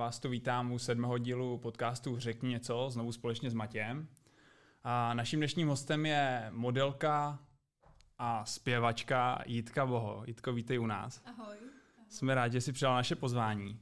[0.00, 4.08] vás tu vítám u sedmého dílu podcastu Řekni něco, znovu společně s Matějem.
[4.84, 7.38] A naším dnešním hostem je modelka
[8.18, 10.22] a zpěvačka Jitka Boho.
[10.26, 11.22] Jitko, vítej u nás.
[11.24, 11.56] Ahoj.
[12.08, 13.80] Jsme rádi, že jsi přijal naše pozvání.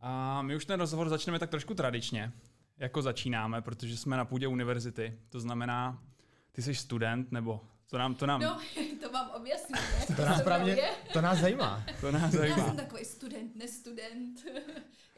[0.00, 2.32] A my už ten rozhovor začneme tak trošku tradičně,
[2.76, 5.18] jako začínáme, protože jsme na půdě univerzity.
[5.28, 6.02] To znamená,
[6.52, 8.14] ty jsi student, nebo to nám...
[8.14, 8.40] To nám...
[8.40, 8.60] No,
[9.02, 9.78] to vám objasním.
[10.16, 11.84] To nás právě, to nás zajímá.
[12.00, 12.58] To nás zajímá.
[12.58, 14.44] Já jsem takový student, nestudent.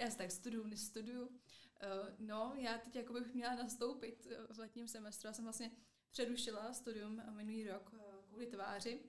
[0.00, 1.27] Já si tak studuju, nestuduju.
[1.27, 1.32] Uh,
[2.18, 5.26] no, já teď jako bych měla nastoupit v letním semestru.
[5.26, 5.70] Já jsem vlastně
[6.10, 9.04] přerušila studium minulý rok uh, kvůli tváři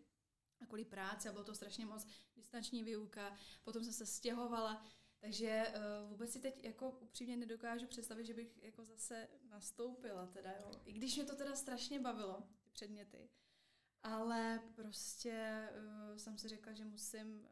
[0.62, 3.38] a kvůli práci a bylo to strašně moc distanční výuka.
[3.64, 4.86] Potom jsem se stěhovala,
[5.20, 10.52] takže uh, vůbec si teď jako upřímně nedokážu představit, že bych jako zase nastoupila teda,
[10.52, 10.72] jo.
[10.86, 13.30] I když mě to teda strašně bavilo, ty předměty.
[14.04, 17.48] Ale prostě uh, jsem si řekla, že musím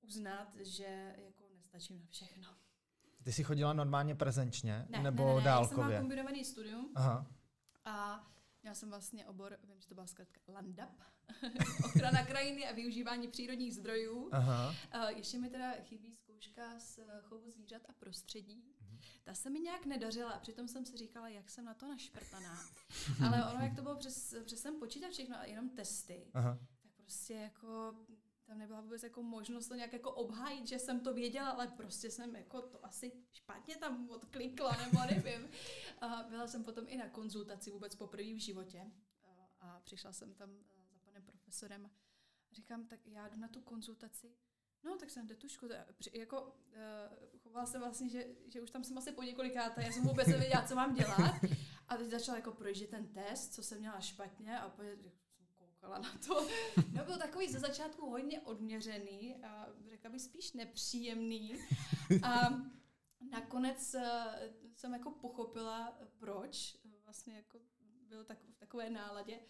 [0.00, 1.41] uznat, že jako
[1.72, 2.48] nestačím na všechno.
[3.22, 5.82] Ty jsi chodila normálně prezenčně Ne, nebo ne, ne, ne, dálkově?
[5.82, 7.26] Já jsem mám kombinovaný studium Aha.
[7.84, 8.26] a
[8.62, 11.02] měla jsem vlastně obor, vím, že to byla zkrátka LANDAP,
[11.84, 14.28] ochrana krajiny a využívání přírodních zdrojů.
[14.32, 14.74] Aha.
[15.08, 18.64] Ještě mi teda chybí zkouška z eh, chovu zvířat a prostředí.
[18.80, 18.98] Mhm.
[19.24, 22.58] Ta se mi nějak nedařila a přitom jsem si říkala, jak jsem na to našprtaná.
[23.26, 26.58] Ale ono, jak to bylo přes, přes ten počítač všechno a jenom testy, Aha.
[26.82, 27.94] tak prostě jako
[28.52, 32.10] tam nebyla vůbec jako možnost to nějak jako obhájit, že jsem to věděla, ale prostě
[32.10, 35.48] jsem jako to asi špatně tam odklikla, nebo nevím.
[36.00, 38.90] A byla jsem potom i na konzultaci vůbec poprvé v životě
[39.60, 40.50] a přišla jsem tam
[40.92, 41.90] za panem profesorem a
[42.52, 44.34] říkám, tak já jdu na tu konzultaci,
[44.84, 45.68] No, tak jsem jde tušku.
[46.12, 50.02] Jako, uh, chovala se vlastně, že, že už tam jsem asi po několikáta, já jsem
[50.02, 51.40] vůbec nevěděla, co mám dělat.
[51.88, 55.12] A teď začala jako projíždět ten test, co jsem měla špatně a jsem
[55.82, 56.48] koukala na to.
[56.92, 61.54] No, byl takový ze začátku hodně odměřený a řekla bych spíš nepříjemný.
[62.22, 62.62] A
[63.30, 64.02] nakonec uh,
[64.74, 67.60] jsem jako pochopila, proč vlastně jako
[68.08, 69.40] byl tak, v takové náladě,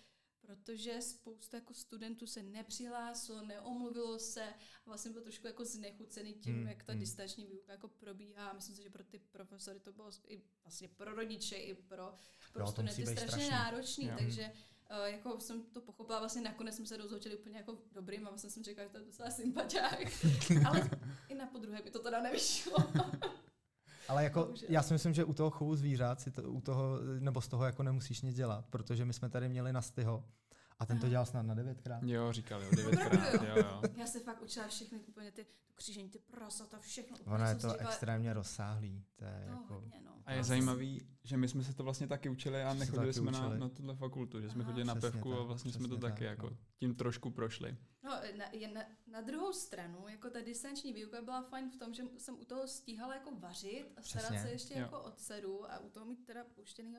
[0.40, 4.54] protože spousta jako studentů se nepřihlásilo, neomluvilo se a
[4.86, 6.66] vlastně byl trošku jako znechucený tím, hmm.
[6.66, 7.00] jak ta hmm.
[7.00, 8.52] distanční výuka jako probíhá.
[8.52, 12.14] Myslím si, že pro ty profesory to bylo i vlastně pro rodiče, i pro,
[12.52, 13.50] pro jo, studenty strašně, strašný.
[13.50, 14.14] náročný, jo.
[14.18, 14.52] takže
[14.92, 18.50] uh, jako jsem to pochopila, vlastně nakonec jsme se rozhodli úplně jako dobrým a vlastně
[18.50, 20.06] jsem říkala, že to je docela sympatiák,
[20.66, 20.90] ale
[21.28, 22.76] i na podruhé by to teda nevyšlo.
[24.08, 27.40] Ale jako, já si myslím, že u toho chovu zvířat si to, u toho, nebo
[27.40, 30.24] z toho jako nemusíš nic dělat, protože my jsme tady měli na styho
[30.82, 32.02] a ten to dělal snad na devětkrát.
[32.02, 33.82] Jo, říkal jo, devětkrát, jo, jo.
[33.96, 37.16] Já se fakt učila všechny úplně ty, křížení, ty prasata, všechno.
[37.26, 39.04] Ono je to říkala, extrémně rozsáhlý.
[39.16, 39.74] To je to jako...
[39.74, 40.22] hodně, no.
[40.26, 43.48] A je zajímavý, že my jsme se to vlastně taky učili a nechodili jsme na,
[43.48, 44.72] na tuhle fakultu, že jsme Aha.
[44.72, 46.56] chodili na Přesně pevku tak, a vlastně jsme to taky tak, jako no.
[46.78, 47.76] tím trošku prošli.
[48.02, 51.94] No, na, je na, na, druhou stranu, jako ta distanční výuka byla fajn v tom,
[51.94, 54.42] že jsem u toho stíhala jako vařit a starat Přesně.
[54.42, 54.80] se ještě Jo.
[54.80, 56.96] jako o dceru a u toho mít teda puštěný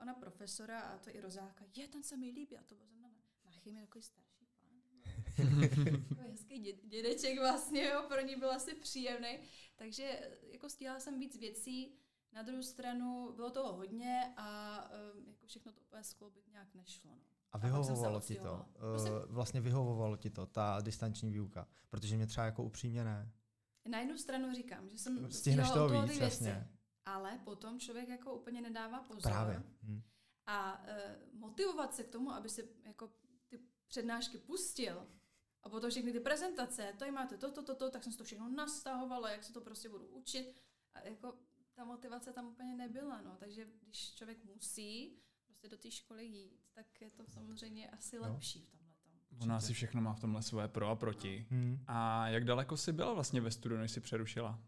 [0.00, 1.64] ona profesora a to i rozáka.
[1.76, 2.86] Je, ten se mi líbí a to byl
[3.66, 4.80] chemii takový starší pán.
[5.60, 9.38] Takový hezký dě, dědeček vlastně, jo, pro ní byl asi příjemný.
[9.76, 10.20] Takže
[10.52, 11.98] jako stíhala jsem víc věcí,
[12.32, 14.78] na druhou stranu bylo toho hodně a
[15.14, 17.10] um, jako všechno to úplně skloubit nějak nešlo.
[17.10, 17.18] No.
[17.52, 18.66] A se vyhovovalo ti to?
[18.76, 21.68] Uh, vlastně vyhovovalo ti to, ta distanční výuka?
[21.88, 23.32] Protože mě třeba jako upřímně ne.
[23.88, 26.68] Na jednu stranu říkám, že jsem Stihneš toho od víc, ty věci, jasně.
[27.04, 29.22] ale potom člověk jako úplně nedává pozor.
[29.22, 29.62] Právě.
[29.82, 30.02] Hm.
[30.46, 33.10] A uh, motivovat se k tomu, aby si jako
[33.88, 35.06] přednášky pustil
[35.62, 38.24] a potom všechny ty prezentace, to máte to, to, to, to, tak jsem si to
[38.24, 40.62] všechno nastahovala, jak se to prostě budu učit.
[40.94, 41.34] A jako
[41.74, 43.36] ta motivace tam úplně nebyla, no.
[43.40, 48.22] Takže když člověk musí prostě do té školy jít, tak je to samozřejmě asi Jo.
[48.22, 48.86] lepší v tomhle.
[49.40, 51.46] Ona si všechno má v tomhle své pro a proti.
[51.50, 51.84] Hm.
[51.86, 54.60] A jak daleko jsi byla vlastně ve studiu, než jsi přerušila?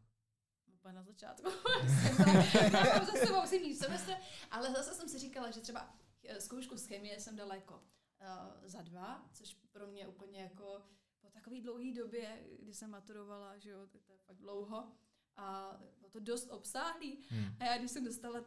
[0.75, 1.51] Úplně na začátku.
[1.87, 4.13] Jsem za sebou semestr,
[4.51, 5.95] ale zase jsem si říkala, že třeba
[6.29, 7.83] eh, zkoušku z chemie jsem dala jako
[8.21, 10.83] uh, za dva, což pro mě úplně jako
[11.21, 14.93] po takové dlouhé době, kdy jsem maturovala, že jo, tak to je fakt dlouho,
[15.37, 17.19] a bylo to dost obsáhlý.
[17.29, 17.57] Hmm.
[17.61, 18.47] A já když jsem dostala uh,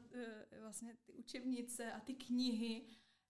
[0.62, 2.86] vlastně ty učebnice a ty knihy,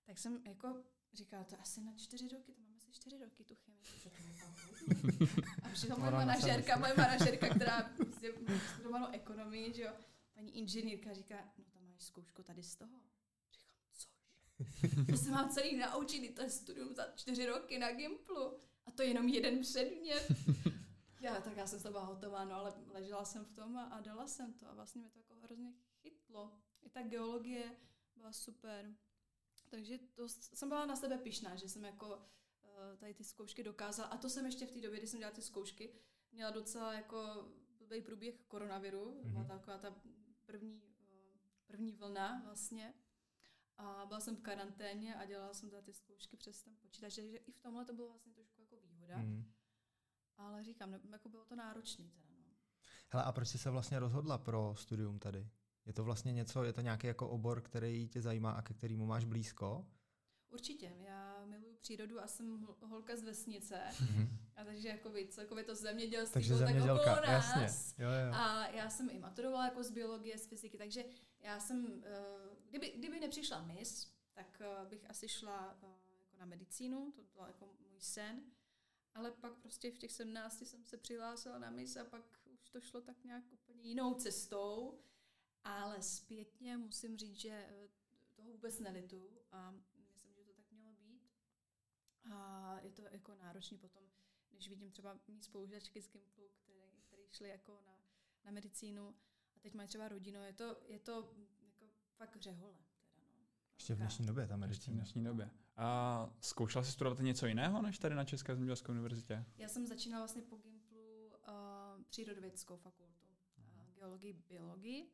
[0.06, 0.84] tak jsem jako
[1.14, 3.84] říkala, to asi na čtyři roky, to máme asi čtyři roky tu chemii.
[5.36, 5.42] to.
[5.64, 9.92] A přišla moje manažerka, moje manažerka, která prostě má studovanou ekonomii, že jo,
[10.34, 13.00] paní inženýrka říká, no tam máš zkoušku tady z toho.
[15.12, 18.60] To se mám celý naučit, to je studium za čtyři roky na Gimplu.
[18.86, 20.28] A to je jenom jeden předmět.
[21.22, 23.84] Já, tak já jsem z toho byla hotová, no ale ležela jsem v tom a,
[23.84, 26.52] a dala jsem to a vlastně mě to jako hrozně chytlo.
[26.82, 27.76] I ta geologie
[28.16, 28.96] byla super.
[29.70, 34.10] Takže to jsem byla na sebe pyšná, že jsem jako uh, tady ty zkoušky dokázala.
[34.10, 35.94] A to jsem ještě v té době, kdy jsem dělala ty zkoušky,
[36.32, 37.48] měla docela jako
[37.80, 39.32] blbý průběh koronaviru, mm-hmm.
[39.32, 39.96] byla taková ta
[40.46, 42.94] první, uh, první vlna vlastně.
[43.82, 47.52] A byla jsem v karanténě a dělala jsem ty zkoušky přes ten počítač, takže i
[47.52, 49.18] v tomhle to bylo vlastně trošku jako výhoda.
[49.18, 49.44] Mm-hmm.
[50.38, 52.30] Ale říkám, ne, jako bylo to náročné teda.
[52.40, 52.56] No.
[53.10, 55.50] Hele, a proč jsi se vlastně rozhodla pro studium tady?
[55.86, 59.06] Je to vlastně něco, je to nějaký jako obor, který tě zajímá a ke kterému
[59.06, 59.86] máš blízko?
[60.50, 60.94] Určitě.
[61.00, 63.82] Já miluju přírodu a jsem holka z vesnice.
[63.92, 64.28] Mm-hmm.
[64.56, 67.56] A takže jako celkově to zemědělství takže bylo tak okolo nás.
[67.56, 68.04] Jasně.
[68.04, 68.34] Jo, jo.
[68.34, 71.06] A já jsem i maturovala jako z biologie, z fyziky, takže
[71.40, 75.88] já jsem, eh, kdyby, kdyby nepřišla mis, tak eh, bych asi šla eh,
[76.20, 78.44] jako na medicínu, to byl jako můj sen.
[79.14, 82.82] Ale pak prostě v těch 17 jsem se přihlásila na mis a pak už to
[82.82, 85.00] šlo tak nějak úplně jinou cestou.
[85.64, 87.90] Ale zpětně musím říct, že
[88.36, 91.22] toho vůbec nelitu a myslím, že to tak mělo být.
[92.32, 94.04] A je to jako náročný potom,
[94.52, 98.00] když vidím třeba mý spolužačky z Gimplu, které, které šly jako na,
[98.46, 99.16] na medicínu
[99.56, 101.36] a teď mají třeba rodinu, je to, je to
[102.22, 102.78] fakt řehole.
[103.16, 103.48] Teda no.
[103.76, 104.94] Ještě v dnešní době ta medicína.
[104.94, 105.50] v dnešní době.
[105.78, 109.46] A zkoušela jsi studovat něco jiného než tady na České zemědělské univerzitě?
[109.58, 113.28] Já jsem začínala vlastně po Gimplu uh, přírodovědeckou fakultu,
[113.58, 115.12] uh, geologii, biologii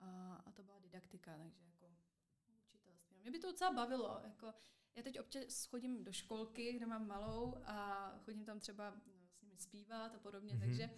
[0.00, 3.18] a, a to byla didaktika, takže jako učitelství.
[3.20, 4.20] Mě by to docela bavilo.
[4.24, 4.54] Jako,
[4.96, 9.40] já teď občas chodím do školky, kde mám malou a chodím tam třeba no, s
[9.42, 10.60] nimi zpívat a podobně, mm-hmm.
[10.60, 10.90] takže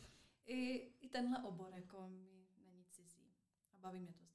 [0.47, 3.33] i, i tenhle obor jako mi není cizí
[3.73, 4.30] a baví mě to.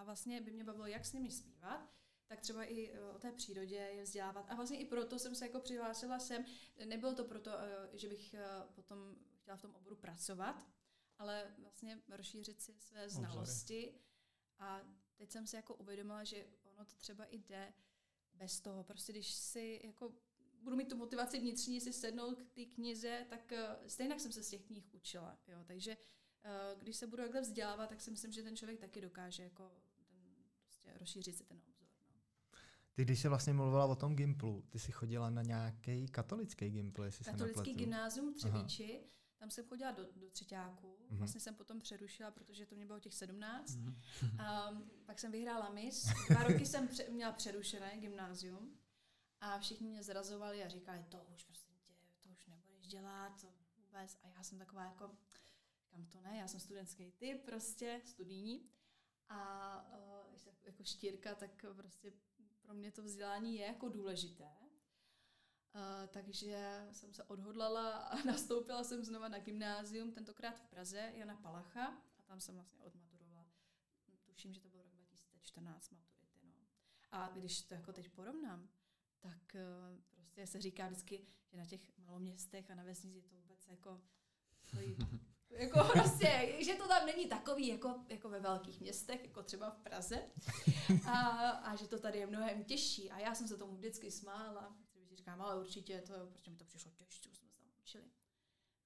[0.00, 1.94] A vlastně by mě bavilo jak s nimi zpívat,
[2.26, 4.46] tak třeba i e, o té přírodě je vzdělávat.
[4.48, 6.44] A vlastně i proto jsem se jako přihlásila sem.
[6.84, 10.66] Nebylo to proto, e, že bych e, potom chtěla v tom oboru pracovat,
[11.18, 13.94] ale vlastně rozšířit si své znalosti.
[14.58, 14.82] A
[15.16, 17.72] teď jsem si jako uvědomila, že ono to třeba i jde
[18.34, 18.84] bez toho.
[18.84, 20.14] Prostě když si jako
[20.62, 23.52] budu mít tu motivaci vnitřní si sednout k té knize, tak
[23.86, 25.38] stejně jsem se z těch knih učila.
[25.48, 25.64] Jo?
[25.66, 25.96] Takže
[26.78, 29.72] když se budu takhle vzdělávat, tak si myslím, že ten člověk taky dokáže jako
[30.82, 31.88] prostě rozšířit si ten obzor.
[32.10, 32.58] No.
[32.94, 37.04] Ty, když jsi vlastně mluvila o tom Gimplu, ty jsi chodila na nějaký katolický Gimpl,
[37.04, 39.10] jestli Katolický gymnázium Třebíči, Aha.
[39.40, 41.18] Tam jsem chodila do, do třetíku, mm-hmm.
[41.18, 43.70] vlastně jsem potom přerušila, protože to mě bylo těch 17.
[43.70, 44.42] Mm-hmm.
[44.42, 44.70] A
[45.06, 46.06] pak jsem vyhrála mis.
[46.28, 48.78] Dva roky jsem pře- měla přerušené gymnázium
[49.40, 53.46] a všichni mě zrazovali a říkali, to už prostě tě, to už nebudeš dělat, to
[53.76, 54.18] vůbec.
[54.22, 55.10] A já jsem taková jako,
[55.86, 58.68] kam to ne, já jsem studentský typ, prostě studijní.
[59.28, 60.19] A uh,
[60.62, 62.12] jako štírka, tak prostě
[62.62, 64.48] pro mě to vzdělání je jako důležité.
[65.74, 71.36] Uh, takže jsem se odhodlala a nastoupila jsem znova na gymnázium, tentokrát v Praze, Jana
[71.36, 71.86] Palacha,
[72.18, 73.46] a tam jsem vlastně odmaturovala.
[74.24, 76.46] Tuším, že to byl rok 2014 maturity.
[76.46, 76.52] No.
[77.10, 78.68] A když to jako teď porovnám,
[79.20, 83.68] tak uh, prostě se říká vždycky, že na těch maloměstech a na vesnici to vůbec
[83.68, 84.00] jako
[84.62, 84.96] stojí
[85.50, 89.78] jako prostě, že to tam není takový jako, jako ve velkých městech, jako třeba v
[89.78, 90.22] Praze.
[91.06, 91.18] A,
[91.50, 93.10] a že to tady je mnohem těžší.
[93.10, 94.76] A já jsem se tomu vždycky smála
[95.20, 98.10] říkám, ale určitě to, protože mi to přišlo těžké, jsme se tam učili.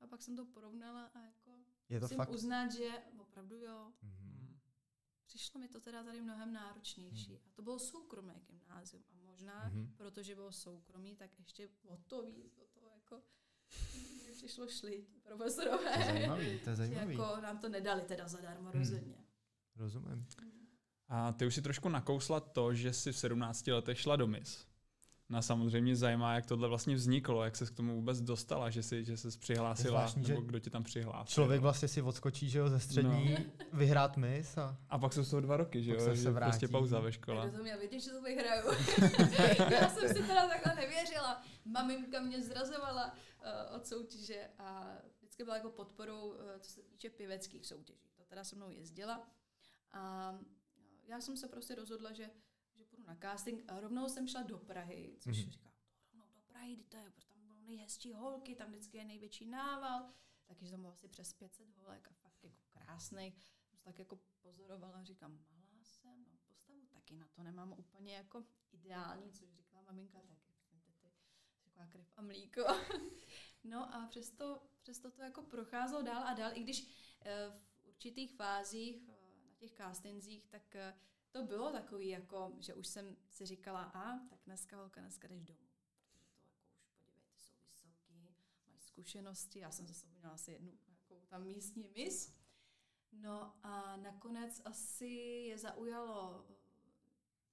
[0.01, 1.51] A pak jsem to porovnala a jako
[1.89, 2.31] je to musím fakt...
[2.31, 2.89] uznat, že
[3.19, 3.93] opravdu jo.
[4.05, 4.59] Mm-hmm.
[5.27, 7.33] Přišlo mi to teda tady mnohem náročnější.
[7.33, 7.39] Mm.
[7.47, 9.05] A to bylo soukromé gymnázium.
[9.11, 9.95] A možná, mm-hmm.
[9.97, 13.23] protože bylo soukromý, tak ještě o to víc, o to jako
[14.45, 15.93] přišlo šli profesorové.
[15.95, 17.17] To je zajímavý, to je zajímavý.
[17.17, 18.79] Jako nám to nedali teda zadarmo, mm.
[18.81, 19.15] rozhodně.
[19.77, 20.27] Rozumím.
[21.09, 24.67] A ty už si trošku nakousla to, že jsi v 17 letech šla do MIS.
[25.29, 29.05] Nás samozřejmě zajímá, jak tohle vlastně vzniklo, jak se k tomu vůbec dostala, že jsi,
[29.05, 31.35] že jsi přihlásila, zvláštní, nebo kdo ti tam přihlásil.
[31.35, 33.67] Člověk vlastně si odskočí, že jo, ze střední, no.
[33.79, 34.77] vyhrát mis a...
[34.89, 36.51] A pak jsou to dva roky, že jo, se že vrátí.
[36.51, 37.51] prostě pauza ve škole.
[37.51, 38.63] To měl vědět, že to vyhraju.
[39.81, 41.43] Já jsem si teda takhle nevěřila.
[41.65, 43.15] Maminka mě zrazovala
[43.77, 48.11] od soutěže a vždycky byla jako podporou, uh, co se týče pěveckých soutěží.
[48.15, 49.31] To teda se mnou jezdila.
[49.93, 50.35] A
[51.05, 52.31] já jsem se prostě rozhodla, že
[52.75, 55.51] že půjdu na casting a rovnou jsem šla do Prahy, což mm-hmm.
[55.51, 55.73] říkám,
[56.13, 60.11] rovnou do Prahy, to je, protože tam budou nejhezčí holky, tam vždycky je největší nával,
[60.47, 63.39] takže tam bylo asi přes 500 holek a fakt jako krásných.
[63.65, 68.45] Jsem tak jako pozorovala, říkám, malá jsem, no postavu taky na to nemám úplně jako
[68.73, 70.44] ideální, což říkala maminka taky, ty,
[71.75, 72.63] taková krev a mlíko.
[73.65, 76.89] no a přesto, přesto to jako procházelo dál a dál, i když
[77.21, 79.13] eh, v určitých fázích eh,
[79.47, 80.95] na těch castingzích, tak eh,
[81.31, 85.45] to bylo takový, jako, že už jsem si říkala, a tak dneska holka, dneska jdeš
[85.45, 85.69] domů.
[86.09, 88.15] To jako už, podívejte, jsou vysoký,
[88.67, 92.35] mají zkušenosti, já jsem za měla asi jednu jako tam místní mis.
[93.13, 95.07] No a nakonec asi
[95.49, 96.47] je zaujalo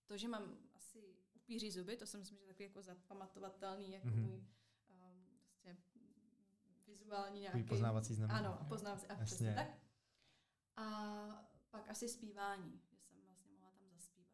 [0.06, 0.71] to, že mám
[1.52, 4.22] asi upíří zuby, to si myslím, že takový jako zapamatovatelný jako mm-hmm.
[4.22, 4.46] můj um,
[5.64, 5.78] vlastně
[6.88, 7.64] vizuální nějaký...
[7.64, 8.40] poznávací znamení.
[8.40, 9.68] Ano, poznávací, a přesně tak.
[10.76, 10.86] A
[11.72, 14.34] pak asi zpívání, že jsem vlastně mohla tam zaspívat.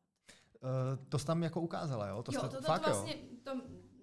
[0.64, 2.24] Uh, to jsi tam jako ukázala, jo?
[2.24, 3.38] To jo, to, to, fakt, to vlastně, jo?
[3.44, 3.56] to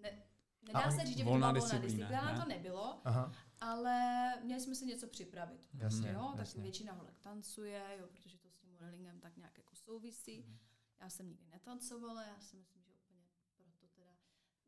[0.02, 0.23] ne,
[0.66, 2.40] nedá a se říct, že by to byla volná disciplína, ne?
[2.40, 3.33] to nebylo, Aha.
[3.61, 3.97] ale
[4.42, 5.68] měli jsme si něco připravit.
[5.75, 6.28] Jasně, jo?
[6.30, 6.62] Tak jasně.
[6.62, 10.44] většina holek tancuje, jo, protože to s tím modelingem tak nějak jako souvisí.
[10.49, 10.59] Mm.
[11.04, 13.25] Já jsem nikdy netancovala, já si myslím, že úplně
[13.56, 14.16] proto teda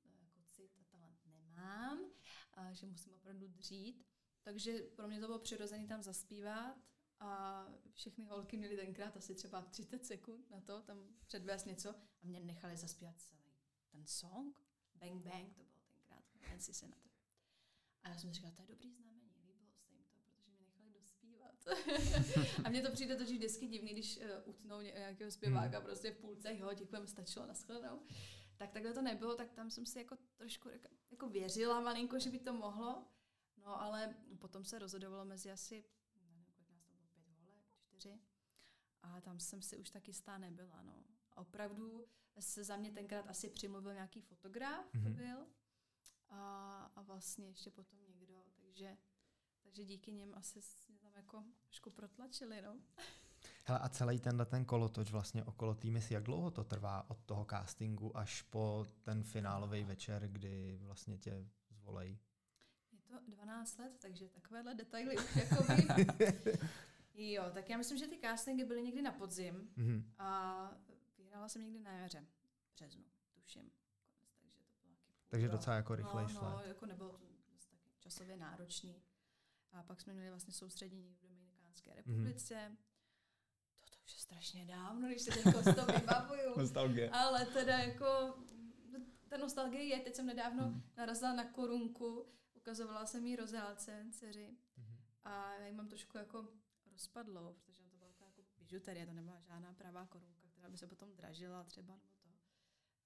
[0.04, 0.84] eh, jako cit a
[1.56, 1.98] nemám,
[2.54, 4.06] a že musím opravdu dřít.
[4.42, 6.76] Takže pro mě to bylo přirozené tam zaspívat
[7.20, 11.90] a všechny holky měly tenkrát asi třeba 30 sekund na to, tam předvést něco
[12.22, 13.54] a mě nechali zaspívat celý
[13.92, 14.60] ten song.
[14.94, 15.62] Bang Bang, to
[16.08, 17.10] bylo tenkrát, si se na to.
[18.02, 20.92] A já jsem říkala, to je dobrý znamení, líbilo se jim to, protože mě nechali
[20.92, 21.54] dospívat.
[22.64, 25.86] a mně to přijde totiž vždycky divný, když uh, utnou nějakého zpěváka hmm.
[25.86, 28.00] prostě v půlce, jo, děkujeme, stačilo, nashledanou.
[28.56, 30.68] Tak takhle to nebylo, tak tam jsem si jako trošku
[31.10, 33.06] jako, věřila malinko, že by to mohlo.
[33.56, 35.84] No ale potom se rozhodovalo mezi asi
[37.96, 38.20] čtyři.
[39.02, 40.82] A tam jsem si už taky stá nebyla.
[40.82, 41.04] No.
[41.32, 42.08] A opravdu
[42.38, 45.04] se za mě tenkrát asi přimluvil nějaký fotograf, mm-hmm.
[45.04, 45.46] to byl.
[46.28, 48.44] A, a vlastně ještě potom někdo.
[48.56, 48.96] Takže,
[49.62, 52.62] takže díky něm asi mě tam jako trošku protlačili.
[52.62, 52.80] No.
[53.68, 57.46] Hele, a celý tenhle ten kolotoč vlastně okolo týmy, jak dlouho to trvá od toho
[57.50, 62.18] castingu až po ten finálový večer, kdy vlastně tě zvolejí?
[62.92, 65.88] Je to 12 let, takže takovéhle detaily už jako vím.
[67.18, 70.02] Jo, tak já myslím, že ty castingy byly někdy na podzim mm-hmm.
[70.18, 70.70] a
[71.18, 72.26] vyhrála jsem někdy na jaře,
[72.74, 73.04] březnu,
[73.34, 73.70] tuším.
[74.40, 79.02] Takže to bylo Takže docela jako rychlej no, no, jako nebylo to taky časově náročný.
[79.72, 82.54] A pak jsme měli vlastně soustředění v Dominikánské republice.
[82.54, 82.85] Mm-hmm.
[84.06, 86.56] Už je strašně dávno, když se teď to vybavuju.
[86.58, 87.10] Nostalgie.
[87.10, 88.34] Ale teda jako
[89.28, 90.82] ta nostalgie je, teď jsem nedávno mm.
[90.96, 94.56] narazila na korunku, ukazovala jsem jí rozálce, dceři.
[94.78, 94.96] Mm-hmm.
[95.24, 96.48] A já ji mám trošku jako
[96.92, 101.14] rozpadlo, protože to byla jako bižuterie, to nebyla žádná pravá korunka, která by se potom
[101.14, 102.58] dražila třeba nebo to.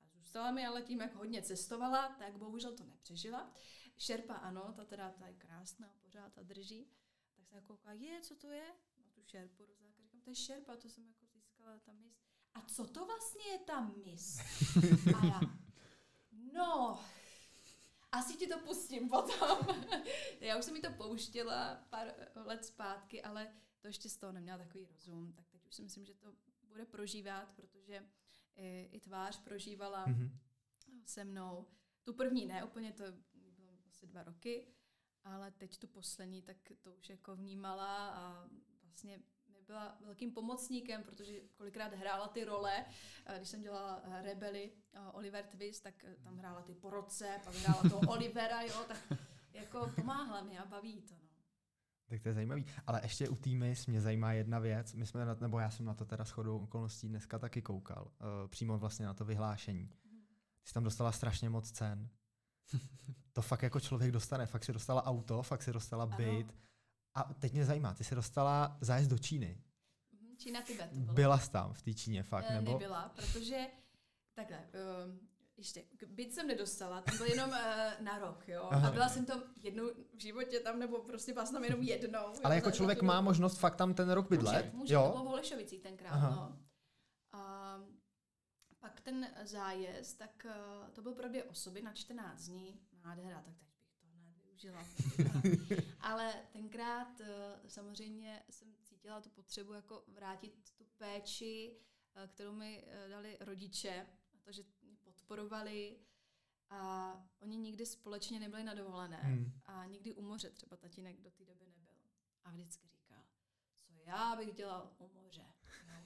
[0.02, 3.54] A zůstala mi ale tím, jak hodně cestovala, tak bohužel to nepřežila.
[3.98, 6.90] Šerpa ano, ta teda ta je krásná, pořád a drží.
[7.36, 8.66] Tak se jako kouká, je, co to je?
[8.98, 9.89] Na tu šerpu rozáka.
[10.24, 12.20] To je šerpa, to jsem jako získala tam mis.
[12.54, 14.38] A co to vlastně je ta mis?
[15.16, 15.40] A já,
[16.52, 17.00] no,
[18.12, 19.58] asi ti to pustím potom.
[20.40, 24.58] já už jsem mi to pouštěla pár let zpátky, ale to ještě z toho neměla
[24.58, 26.34] takový rozum, tak teď už si myslím, že to
[26.68, 28.06] bude prožívat, protože
[28.56, 30.30] i, i tvář prožívala mm-hmm.
[31.04, 31.66] se mnou.
[32.04, 34.66] Tu první ne, úplně to bylo asi dva roky,
[35.24, 38.48] ale teď tu poslední, tak to už jako vnímala a
[38.82, 39.22] vlastně
[39.70, 42.84] byla velkým pomocníkem, protože kolikrát hrála ty role.
[43.36, 44.72] Když jsem dělala Rebely,
[45.12, 49.18] Oliver Twist, tak tam hrála ty porodce, pak hrála toho Olivera, jo, tak
[49.52, 51.14] jako pomáhla mi a baví to.
[51.14, 51.20] No.
[52.08, 52.66] Tak to je zajímavý.
[52.86, 54.94] Ale ještě u týmy mě zajímá jedna věc.
[54.94, 58.04] My jsme, na, nebo já jsem na to teda shodou okolností dneska taky koukal.
[58.04, 59.88] Uh, přímo vlastně na to vyhlášení.
[60.62, 62.08] Ty jsi tam dostala strašně moc cen.
[63.32, 64.46] to fakt jako člověk dostane.
[64.46, 66.54] Fakt si dostala auto, fakt si dostala byt.
[67.14, 69.62] A teď mě zajímá, ty jsi dostala zájezd do Číny.
[70.12, 70.92] Mhm, Čína, Tibet.
[70.92, 72.72] Byla jsi tam v té Číně, fakt, e, nebo?
[72.72, 73.66] Nebyla, protože
[74.34, 75.14] takhle, uh,
[75.56, 77.56] ještě, byt jsem nedostala, tam byl jenom uh,
[78.04, 78.68] na rok, jo.
[78.70, 78.88] Aha.
[78.88, 82.26] A byla jsem tam jednou v životě tam, nebo prostě byla jsem tam jenom jednou.
[82.44, 84.64] Ale jo, jako člověk má možnost fakt tam ten rok bydlet?
[84.64, 85.02] Může, může jo?
[85.02, 86.30] to bylo v Holešovicích tenkrát, Aha.
[86.30, 86.58] no.
[87.32, 87.76] A
[88.78, 92.80] pak ten zájezd, tak uh, to byl pro dvě osoby na 14 dní.
[93.04, 93.69] Nádhera, tak teď
[94.60, 94.86] využila.
[96.00, 97.26] Ale tenkrát uh,
[97.68, 101.76] samozřejmě jsem cítila tu potřebu jako vrátit tu péči,
[102.16, 104.06] uh, kterou mi uh, dali rodiče,
[104.44, 104.62] to, že
[105.04, 105.98] podporovali
[106.70, 109.52] a oni nikdy společně nebyli na dovolené hmm.
[109.66, 111.94] a nikdy u moře třeba tatínek do té doby nebyl.
[112.44, 113.22] A vždycky říkal,
[113.74, 115.46] co já bych dělal u moře.
[115.86, 116.04] No.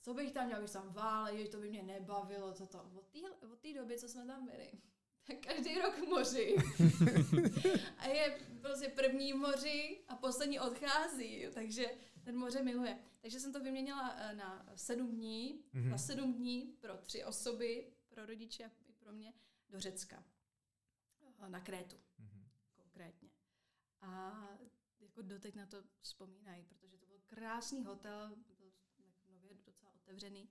[0.00, 2.90] Co bych tam dělal, bych tam válel, to by mě nebavilo, co to.
[3.52, 4.72] Od té doby, co jsme tam byli,
[5.46, 6.56] každý rok v moři.
[7.98, 11.86] a je prostě první moři a poslední odchází, takže
[12.24, 12.98] ten moře miluje.
[13.20, 15.88] Takže jsem to vyměnila eh, na sedm dní, mm-hmm.
[15.88, 19.32] na sedm dní pro tři osoby, pro rodiče a i pro mě,
[19.68, 20.24] do Řecka.
[21.40, 22.44] Eh, na Krétu mm-hmm.
[22.76, 23.30] konkrétně.
[24.00, 24.42] A
[25.00, 28.72] jako doteď na to vzpomínají, protože to byl krásný hotel, byl
[29.28, 30.48] nově docela otevřený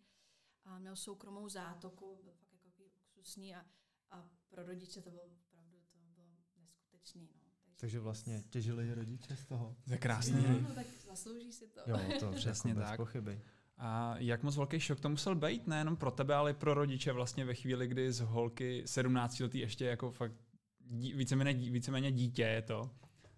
[0.64, 3.66] a měl soukromou zátoku, byl fakt jako luxusní a,
[4.12, 6.28] a pro rodiče to bylo opravdu to bylo
[6.62, 7.22] neskutečný.
[7.22, 7.40] No.
[7.64, 9.76] Takže, Takže vlastně těžili rodiče z toho.
[9.86, 10.44] To je krásný.
[10.48, 11.82] No, no, tak zaslouží si to.
[11.88, 12.98] Jo, to přesně jako tak.
[12.98, 13.42] pochyby.
[13.78, 17.12] A jak moc velký šok to musel být, nejenom pro tebe, ale i pro rodiče
[17.12, 20.34] vlastně ve chvíli, kdy z holky 17 letý ještě jako fakt
[20.80, 22.92] dí, víceméně, víceméně dítě je to,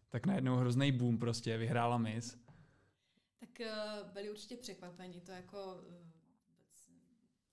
[0.10, 2.38] tak najednou hrozný boom prostě, vyhrála Miss.
[3.40, 5.84] Tak uh, byli určitě překvapení, to jako uh,
[6.50, 6.92] vůbec si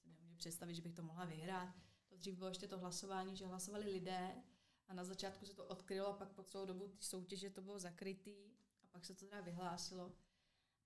[0.06, 1.84] nemůžu představit, že bych to mohla vyhrát.
[2.14, 4.42] To dřív bylo ještě to hlasování, že hlasovali lidé
[4.88, 7.78] a na začátku se to odkrylo a pak po celou dobu ty soutěže to bylo
[7.78, 10.12] zakrytý a pak se to teda vyhlásilo.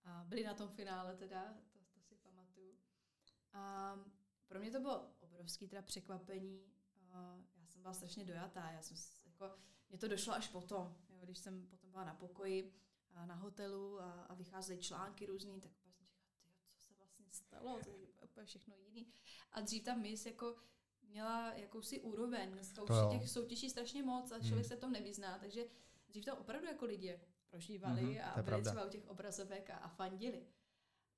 [0.04, 2.78] A byli na tom finále teda, to, to si pamatuju.
[3.52, 3.94] A
[4.46, 6.72] pro mě to bylo obrovský teda překvapení.
[7.10, 9.58] A já jsem byla strašně dojatá, já jsem jako,
[9.88, 12.74] mě to došlo až potom, jo, když jsem potom byla na pokoji,
[13.14, 16.10] a na hotelu a, a vycházely články různý, tak jsem říkala,
[16.70, 19.12] co se vlastně stalo, to je úplně všechno jiný.
[19.52, 20.56] A dřív ta mis jako
[21.08, 24.64] měla jakousi úroveň, dneska už těch soutěží strašně moc a člověk hmm.
[24.64, 25.64] se v tom nevyzná, takže
[26.08, 28.70] dřív to opravdu jako lidi prožívali mm-hmm, a byli pravda.
[28.70, 30.46] třeba u těch obrazovek a, a fandili.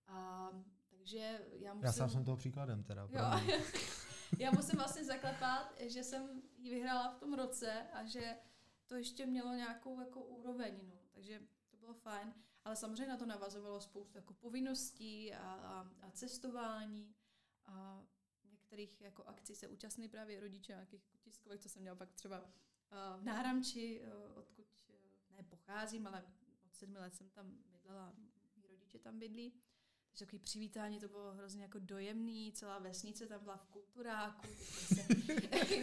[0.07, 0.51] A,
[0.91, 1.87] takže já musím...
[1.87, 3.09] Já sám jsem toho příkladem teda.
[3.11, 3.57] Jo,
[4.39, 8.37] já musím vlastně zaklepat, že jsem ji vyhrála v tom roce a že
[8.87, 10.99] to ještě mělo nějakou jako úroveň, no.
[11.13, 12.35] takže to bylo fajn.
[12.65, 17.15] Ale samozřejmě na to navazovalo spoustu jako povinností a, a, a cestování
[17.67, 18.03] a
[18.71, 23.21] některých jako akcí se účastní právě rodiče nějakých tiskovek, co jsem měla pak třeba uh,
[23.21, 26.25] v Náramči, uh, odkud uh, ne pocházím, ale
[26.67, 28.15] od sedmi let jsem tam bydlela,
[28.57, 29.55] mý rodiče tam bydlí.
[30.11, 34.95] Takže takový přivítání, to bylo hrozně jako dojemný, celá vesnice tam byla v kulturáku, se,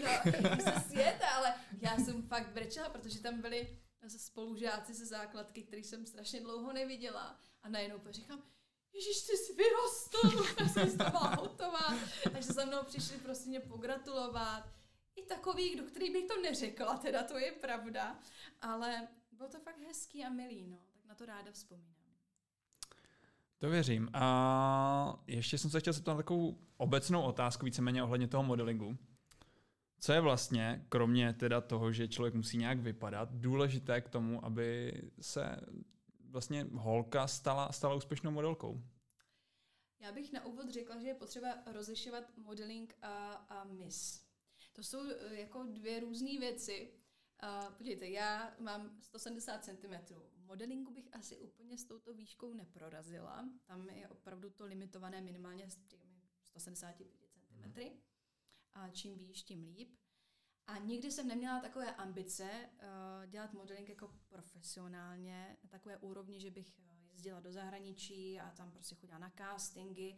[0.04, 5.84] no, se světa, ale já jsem fakt brečela, protože tam byli spolužáci ze základky, který
[5.84, 8.44] jsem strašně dlouho neviděla a najednou říkám,
[8.94, 11.96] Ježíš, ty jsi vyrostl, já jsem z toho hotová.
[12.34, 14.64] Takže za mnou přišli prostě mě pogratulovat.
[15.16, 18.20] I takový, do který bych to neřekla, teda to je pravda.
[18.62, 20.78] Ale bylo to fakt hezký a milý, no.
[20.94, 21.94] Tak na to ráda vzpomínám.
[23.58, 24.10] To věřím.
[24.14, 28.98] A ještě jsem se chtěl zeptat takovou obecnou otázku, víceméně ohledně toho modelingu.
[30.00, 34.94] Co je vlastně, kromě teda toho, že člověk musí nějak vypadat, důležité k tomu, aby
[35.22, 35.60] se
[36.30, 38.84] vlastně holka stala, stala úspěšnou modelkou?
[40.00, 44.28] Já bych na úvod řekla, že je potřeba rozlišovat modeling a, a miss.
[44.74, 46.94] To jsou eh, jako dvě různé věci.
[47.44, 50.16] Uh, podívejte, já mám 170 cm.
[50.38, 53.50] Modelingu bych asi úplně s touto výškou neprorazila.
[53.66, 57.82] Tam je opravdu to limitované minimálně s těmi 175 cm.
[58.74, 59.96] A čím výš, tím líp.
[60.68, 66.52] A nikdy jsem neměla takové ambice uh, dělat modeling jako profesionálně, na takové úrovni, že
[66.52, 66.80] bych
[67.12, 70.18] jezdila do zahraničí a tam prostě chodila na castingy.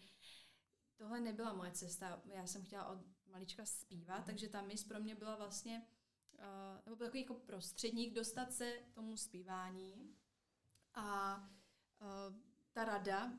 [0.96, 2.22] Tohle nebyla moje cesta.
[2.26, 5.88] Já jsem chtěla od malička zpívat, takže ta mis pro mě byla vlastně
[6.34, 10.16] uh, nebo byl takový jako prostředník dostat se tomu zpívání.
[10.94, 11.38] A
[12.02, 12.36] uh,
[12.72, 13.34] ta rada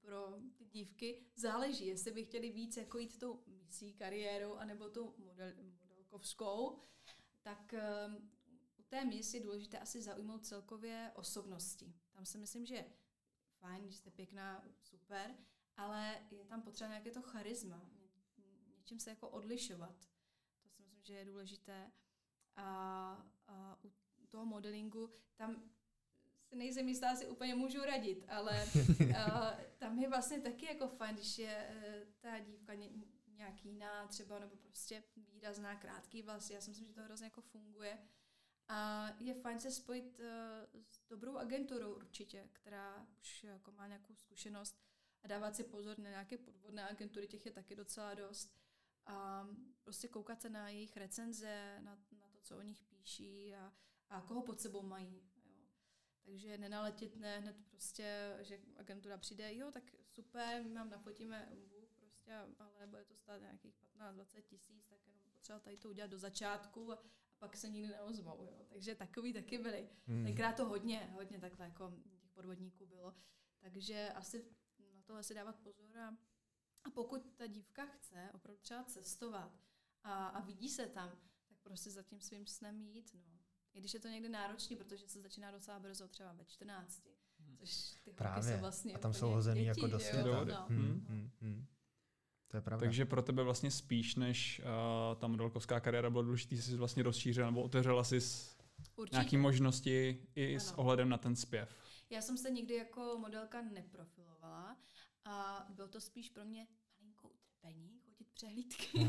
[0.00, 5.14] pro ty dívky záleží, jestli by chtěli víc jako jít tou misí kariérou anebo tou
[5.18, 5.52] model,
[6.12, 6.82] modelkovskou,
[7.42, 8.14] tak uh,
[8.78, 11.94] u té mis je důležité asi zaujmout celkově osobnosti.
[12.12, 12.84] Tam si myslím, že
[13.60, 15.34] fajn, že jste pěkná, super,
[15.76, 17.90] ale je tam potřeba nějaké to charisma,
[18.78, 20.08] něčím se jako odlišovat.
[20.62, 21.92] To si myslím, že je důležité.
[22.56, 22.66] A,
[23.46, 23.78] a
[24.20, 25.62] u toho modelingu tam
[26.44, 28.66] si nejsem jistá, si úplně můžu radit, ale
[29.16, 32.90] a, tam je vlastně taky jako fajn, když je e, ta dívka ně,
[33.42, 36.52] nějak jiná třeba, nebo prostě výrazná, krátký vlasy.
[36.52, 37.98] Já si myslím, že to hrozně jako funguje.
[38.68, 44.14] A je fajn se spojit uh, s dobrou agenturou určitě, která už jako má nějakou
[44.14, 44.82] zkušenost
[45.22, 48.56] a dávat si pozor na nějaké podvodné agentury, těch je taky docela dost.
[49.06, 49.46] A
[49.84, 53.72] prostě koukat se na jejich recenze, na, na to, co o nich píší a,
[54.08, 55.22] a koho pod sebou mají.
[55.44, 55.52] Jo.
[56.22, 61.48] Takže nenaletět ne, hned prostě, že agentura přijde, jo, tak super, my vám nafotíme
[62.40, 66.18] Prostě, ale bude to stát nějakých 15-20 tisíc, tak jenom potřeba tady to udělat do
[66.18, 67.02] začátku a,
[67.38, 68.44] pak se nikdy neozvou.
[68.44, 68.66] Jo.
[68.68, 69.88] Takže takový taky byli.
[70.06, 70.24] Hmm.
[70.24, 73.14] Tenkrát to hodně, hodně takhle jako těch podvodníků bylo.
[73.60, 74.44] Takže asi
[74.94, 76.16] na tohle si dávat pozor a,
[76.84, 79.60] a pokud ta dívka chce opravdu třeba cestovat
[80.02, 81.10] a, a vidí se tam,
[81.48, 83.14] tak prostě za tím svým snem jít.
[83.14, 83.38] No.
[83.74, 87.02] I když je to někdy náročný, protože se začíná docela brzo, třeba ve 14.
[87.38, 87.56] Hmm.
[87.56, 88.54] Což ty Právě.
[88.54, 90.44] jsou vlastně a tam jsou hozený jako do světa.
[90.44, 90.66] No.
[90.68, 91.61] Hmm, hmm, hmm.
[92.52, 92.86] To je pravda.
[92.86, 97.02] Takže pro tebe vlastně spíš než uh, ta modelkovská kariéra bylo důležité, že jsi vlastně
[97.02, 98.18] rozšířila nebo otevřela si
[99.12, 100.60] nějaké možnosti i ano.
[100.60, 101.76] s ohledem na ten zpěv.
[102.10, 104.76] Já jsem se nikdy jako modelka neprofilovala
[105.24, 106.66] a bylo to spíš pro mě
[107.00, 108.98] malinkou utrpení chodit přehlídky.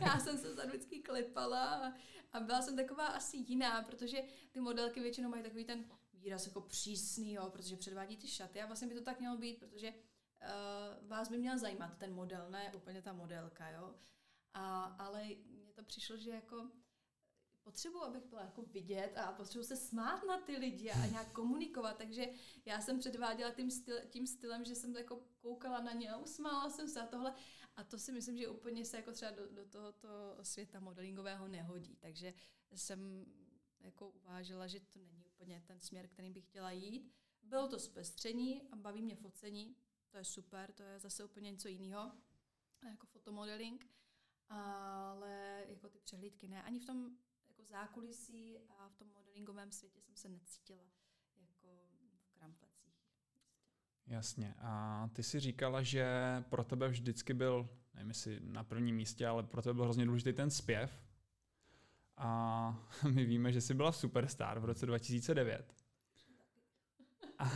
[0.00, 1.94] Já jsem se za vždycky klepala
[2.32, 4.18] a byla jsem taková asi jiná, protože
[4.52, 5.84] ty modelky většinou mají takový ten
[6.14, 9.58] výraz jako přísný, jo, protože předvádí ty šaty a vlastně by to tak mělo být,
[9.58, 9.92] protože
[10.44, 13.94] uh, vás by měl zajímat ten model, ne úplně ta modelka, jo.
[14.54, 16.70] A, ale mně to přišlo, že jako
[17.62, 21.98] potřebuji, abych byla jako vidět a potřebuji se smát na ty lidi a nějak komunikovat,
[21.98, 22.26] takže
[22.64, 26.70] já jsem předváděla tím, styl, tím stylem, že jsem jako koukala na ně a usmála
[26.70, 27.34] jsem se a tohle
[27.76, 30.08] a to si myslím, že úplně se jako třeba do, do tohoto
[30.42, 32.34] světa modelingového nehodí, takže
[32.74, 33.26] jsem
[33.80, 37.12] jako uvážila, že to není úplně ten směr, kterým bych chtěla jít.
[37.42, 39.76] Bylo to zpestření a baví mě focení,
[40.14, 42.12] to je super, to je zase úplně něco jiného,
[42.90, 43.86] jako fotomodeling,
[44.48, 46.62] ale jako ty přehlídky ne.
[46.62, 47.10] Ani v tom
[47.48, 50.84] jako zákulisí a v tom modelingovém světě jsem se necítila
[51.40, 52.94] jako v kramflecích.
[54.06, 54.54] Jasně.
[54.58, 56.06] A ty si říkala, že
[56.50, 60.32] pro tebe vždycky byl, nevím jestli na prvním místě, ale pro tebe byl hrozně důležitý
[60.32, 61.04] ten zpěv.
[62.16, 65.83] A my víme, že jsi byla superstar v roce 2009.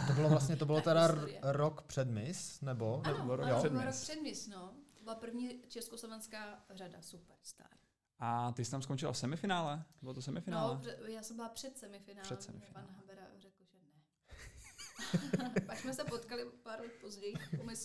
[0.07, 1.09] To bylo vlastně, to bylo teda
[1.43, 3.03] rok před Miss, nebo?
[3.05, 4.75] Ano, nebo rok, před, rok před Miss, no.
[4.95, 7.71] To byla první československá řada Superstar.
[8.19, 9.85] A ty jsi tam skončila v semifinále?
[10.03, 10.81] Bylo to semifinále?
[10.85, 12.25] No, já jsem byla před semifinálem.
[12.25, 12.87] Před semifinále.
[12.87, 15.53] Pan Habera řekl, že ne.
[15.67, 17.35] Pak jsme se potkali pár let později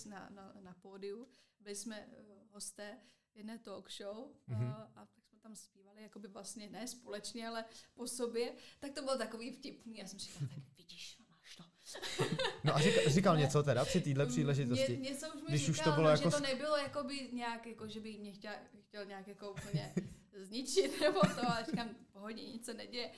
[0.10, 1.27] na, na, na pódiu.
[1.60, 2.97] Byli jsme eh, hosté
[3.36, 4.71] jedné talk show mm-hmm.
[4.71, 8.56] a, a tak jsme tam zpívali, jakoby vlastně ne společně, ale po sobě.
[8.79, 9.97] Tak to bylo takový vtipný.
[9.97, 11.23] Já jsem říkala, tak vidíš.
[12.63, 14.97] No a říkal, říkal něco teda při téhle příležitosti?
[14.97, 16.23] Ně, něco už mi Když říkal, už to bylo no, jako...
[16.23, 18.53] že to nebylo jakoby nějak, jako, že by mě chtěl,
[18.88, 19.93] chtěl nějak jako úplně
[20.34, 23.12] zničit nebo to, a říkám, pohodě, nic se neděje.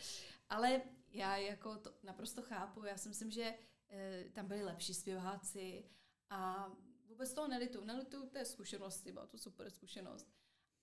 [0.49, 3.53] Ale já jako to naprosto chápu, já si myslím, že
[3.89, 5.83] e, tam byli lepší zpěváci
[6.29, 6.71] a
[7.07, 7.85] vůbec toho nelitu.
[7.85, 10.27] Nelitu té zkušenosti, byla to super zkušenost.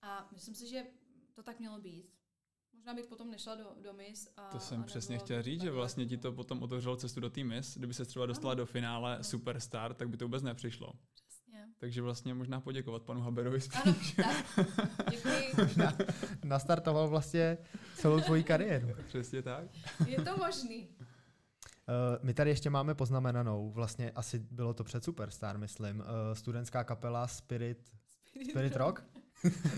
[0.02, 0.86] A myslím si, že
[1.34, 2.21] to tak mělo být.
[2.82, 4.28] Možná bych potom nešla do, do MIS.
[4.36, 7.30] A, to jsem a přesně chtěl říct, že vlastně ti to potom otevřelo cestu do
[7.30, 7.76] té MIS.
[7.76, 8.56] Kdyby se třeba dostala ano.
[8.58, 9.24] do finále ano.
[9.24, 10.92] Superstar, tak by to vůbec nepřišlo.
[11.14, 11.66] Přesně.
[11.78, 13.82] Takže vlastně možná poděkovat panu Haberovi spíš.
[13.84, 14.66] Ano, tak.
[15.10, 15.76] Děkuji.
[15.76, 15.96] Na,
[16.44, 17.58] nastartoval vlastně
[17.96, 18.88] celou tvoji kariéru.
[19.08, 19.64] Přesně tak.
[20.06, 20.88] Je to možný.
[20.98, 21.04] Uh,
[22.22, 27.26] my tady ještě máme poznamenanou, vlastně asi bylo to před Superstar, myslím, uh, studentská kapela
[27.28, 27.92] Spirit,
[28.28, 29.04] Spirit, Spirit Rock.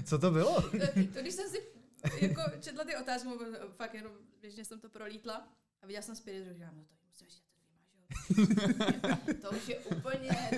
[0.05, 0.63] Co to bylo?
[0.63, 0.71] To,
[1.15, 1.74] to, když jsem si
[2.21, 3.29] jako četla ty otázky,
[3.77, 5.49] fakt jenom běžně jsem to prolítla
[5.83, 9.41] a viděla jsem Spirit Rock, říkám, no to musím říct, to vymažu.
[9.43, 10.51] to už je úplně,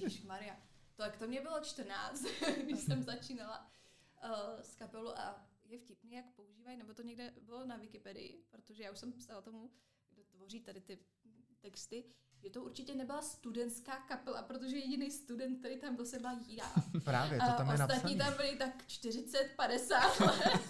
[0.00, 0.56] to, Maria.
[0.96, 2.24] Tak to mě bylo 14,
[2.64, 3.70] když jsem začínala
[4.24, 8.82] uh, s kapelu a je vtipný, jak používají, nebo to někde bylo na Wikipedii, protože
[8.82, 9.70] já už jsem psala tomu,
[10.10, 10.98] kdo tvoří tady ty
[11.60, 12.04] texty,
[12.42, 16.72] že to určitě nebyla studentská kapela, protože jediný student, který tam byl, se byla já.
[17.04, 18.18] Právě, to tam a je ostatní napsaný.
[18.18, 20.60] tam byli tak 40, 50 let.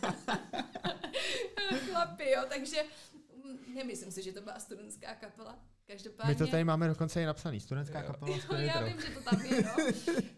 [1.91, 2.85] Chlapi, jo, takže
[3.45, 5.59] mm, nemyslím si, že to byla studentská kapela.
[5.87, 6.33] Každopádně...
[6.33, 8.07] My to tady máme dokonce i napsaný, studentská jo.
[8.07, 8.37] kapela.
[8.37, 9.73] Jo, já vím, že to tam je, no.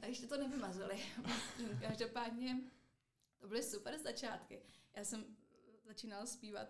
[0.03, 0.99] A ještě to nevymazali.
[1.81, 2.61] Každopádně
[3.39, 4.63] to byly super začátky.
[4.97, 5.25] Já jsem
[5.85, 6.69] začínala zpívat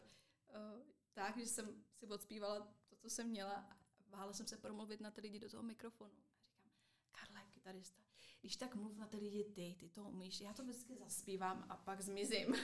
[0.49, 1.67] uh, tak, že jsem
[1.99, 3.80] si odspívala to, co jsem měla
[4.11, 6.15] bála jsem se promluvit na ty lidi do toho mikrofonu.
[6.59, 6.73] A říkám,
[7.13, 8.03] Karle, kytarista,
[8.41, 11.77] když tak mluv na ty lidi ty, ty to umíš, já to vždycky zaspívám a
[11.77, 12.55] pak zmizím.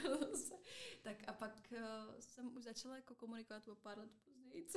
[1.01, 4.67] tak a pak uh, jsem už začala jako komunikovat o pár let později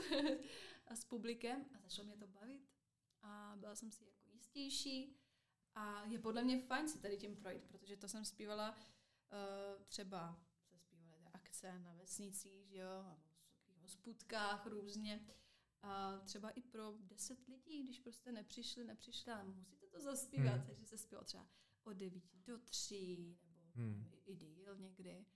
[0.90, 2.68] s publikem a začalo mě to bavit.
[3.22, 5.16] A byla jsem si jako jistější
[5.74, 10.42] a je podle mě fajn si tady tím projít, protože to jsem zpívala uh, třeba
[10.70, 15.26] se zpívaly akce na vesnicích, jo, nebo v hospůdkách různě.
[15.82, 20.66] A třeba i pro deset lidí, když prostě nepřišli, nepřišli, ale musíte to zaspívat, hmm.
[20.66, 21.46] takže se zpívalo třeba
[21.84, 23.36] od devíti do tří, nebo
[23.74, 24.08] hmm.
[24.12, 25.26] i, i díl někdy.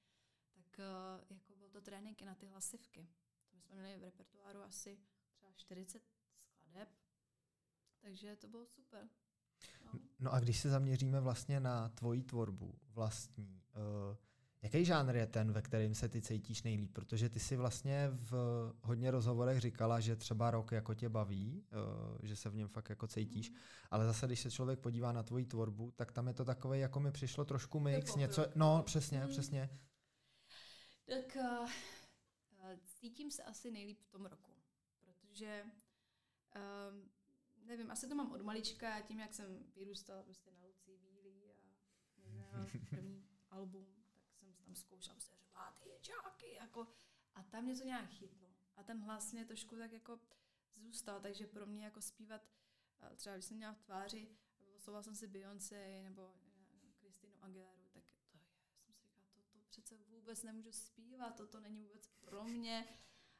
[0.54, 3.08] Tak uh, jako byl to trénink i na ty hlasivky.
[3.50, 4.98] To my jsme měli v repertoáru asi
[5.32, 6.02] třeba 40
[6.46, 6.88] skladeb,
[8.00, 9.08] takže to bylo super.
[9.84, 10.00] No.
[10.18, 14.16] no a když se zaměříme vlastně na tvoji tvorbu vlastní, uh,
[14.64, 16.92] Jaký žánr je ten, ve kterém se ty cítíš nejlíp?
[16.92, 18.32] Protože ty si vlastně v
[18.82, 22.90] hodně rozhovorech říkala, že třeba rok jako tě baví, eh, že se v něm fakt
[22.90, 23.52] jako cítíš,
[23.90, 27.00] ale zase, když se člověk podívá na tvoji tvorbu, tak tam je to takové, jako
[27.00, 29.28] mi přišlo trošku mix, něco, no přesně, mm.
[29.28, 29.70] přesně.
[31.06, 31.68] Tak uh,
[32.84, 34.52] cítím se asi nejlíp v tom roku,
[35.04, 35.62] protože
[36.92, 37.10] um,
[37.66, 41.54] nevím, asi to mám od malička, tím, jak jsem vyrůstala prostě na Lucí Bílý a
[42.24, 44.03] možná první album
[44.64, 46.88] tam zkoušel se řvát ječáky, jako,
[47.34, 48.54] a tam mě to nějak chytlo.
[48.76, 50.20] A ten hlas mě trošku tak jako
[50.74, 52.42] zůstal, takže pro mě jako zpívat,
[53.16, 54.28] třeba když jsem měla v tváři,
[54.72, 56.34] vyslovala jsem si Beyoncé nebo
[56.98, 58.38] Kristinu Aguileru, tak to je,
[58.78, 62.88] jsem si říkala, to, to přece vůbec nemůžu zpívat, to, to není vůbec pro mě.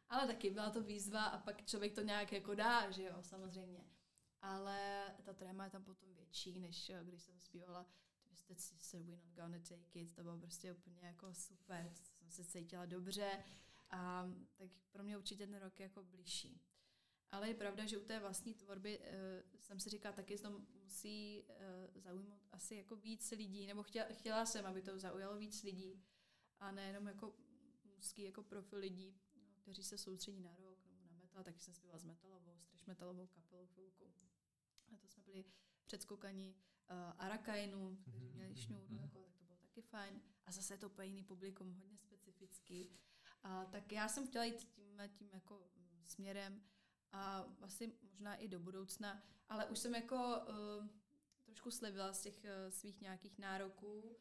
[0.09, 3.85] Ale taky byla to výzva a pak člověk to nějak jako dá, že jo, samozřejmě.
[4.43, 7.87] Ale ta tréma je tam potom větší, než když jsem zpívala
[8.35, 8.55] Mr.
[8.55, 12.87] Sister, we're not gonna take it, to bylo prostě úplně jako super, jsem se cítila
[12.87, 13.45] dobře
[13.91, 16.61] a tak pro mě určitě ten rok je jako blížší.
[17.31, 19.05] Ale je pravda, že u té vlastní tvorby uh,
[19.61, 24.47] jsem si říkala, taky to musí uh, zaujmout asi jako víc lidí, nebo chtěla, chtěla
[24.47, 26.05] jsem, aby to zaujalo víc lidí
[26.61, 27.35] a nejenom jako
[27.97, 31.75] mužský jako profil lidí, no, kteří se soustředí na rok nebo na metal, taky jsem
[31.75, 34.13] zpívala s metalovou, straš metalovou kapelou chvilku.
[34.95, 35.45] A to jsme byli
[35.85, 36.57] předskokaní
[36.91, 37.99] uh, Arakainu,
[38.55, 39.03] kteří měli mhm, šňůru, mm-hmm.
[39.03, 40.23] jako, tak to bylo taky fajn.
[40.47, 42.91] A zase je to úplně jiný publikum, hodně specifický.
[43.43, 46.63] A tak já jsem chtěla jít tím, tím jako mm, směrem
[47.13, 50.87] a asi možná i do budoucna, ale už jsem jako uh,
[51.45, 54.17] trošku slevila z těch uh, svých nějakých nároků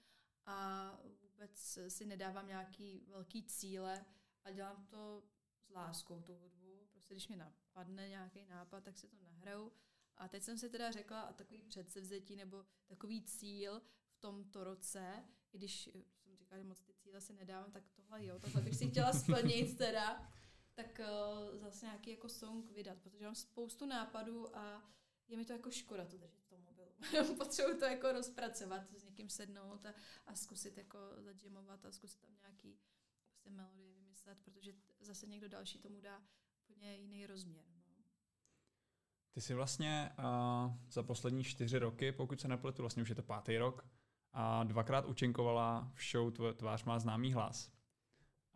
[0.46, 0.90] a
[1.22, 4.06] vůbec si nedávám nějaký velký cíle
[4.44, 5.24] a dělám to
[5.60, 6.88] s láskou, tu hudbu.
[6.92, 9.72] Prostě když mi napadne nějaký nápad, tak si to nahraju.
[10.18, 13.82] A teď jsem si teda řekla a takový předsevzetí nebo takový cíl
[14.24, 18.40] tomto roce, i když jsem říkala, že moc ty cíle si nedávám, tak tohle jo,
[18.40, 20.32] tohle bych si chtěla splnit teda,
[20.74, 24.92] tak uh, zase nějaký jako song vydat, protože mám spoustu nápadů a
[25.28, 26.92] je mi to jako škoda to držet v tom mobilu.
[27.38, 29.94] Potřebuji to jako rozpracovat, s někým sednout a,
[30.26, 32.80] a zkusit jako zadžemovat a zkusit tam nějaký
[33.28, 36.22] prostě melodie vymyslet, protože zase někdo další tomu dá
[36.64, 37.66] úplně jiný rozměr.
[37.68, 37.84] No.
[39.32, 43.24] Ty jsi vlastně uh, za poslední čtyři roky, pokud se nepletu, vlastně už je to
[43.24, 43.93] pátý rok,
[44.34, 47.70] a dvakrát účinkovala v show Tvář má známý hlas.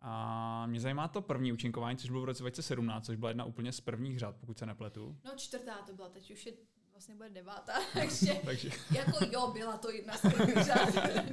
[0.00, 3.72] A mě zajímá to první účinkování, což bylo v roce 2017, což byla jedna úplně
[3.72, 5.16] z prvních řad, pokud se nepletu.
[5.24, 6.52] No čtvrtá to byla, teď už je
[6.92, 8.70] vlastně bude devátá, takže, takže.
[8.90, 10.88] jako jo, byla to jedna z prvních řad.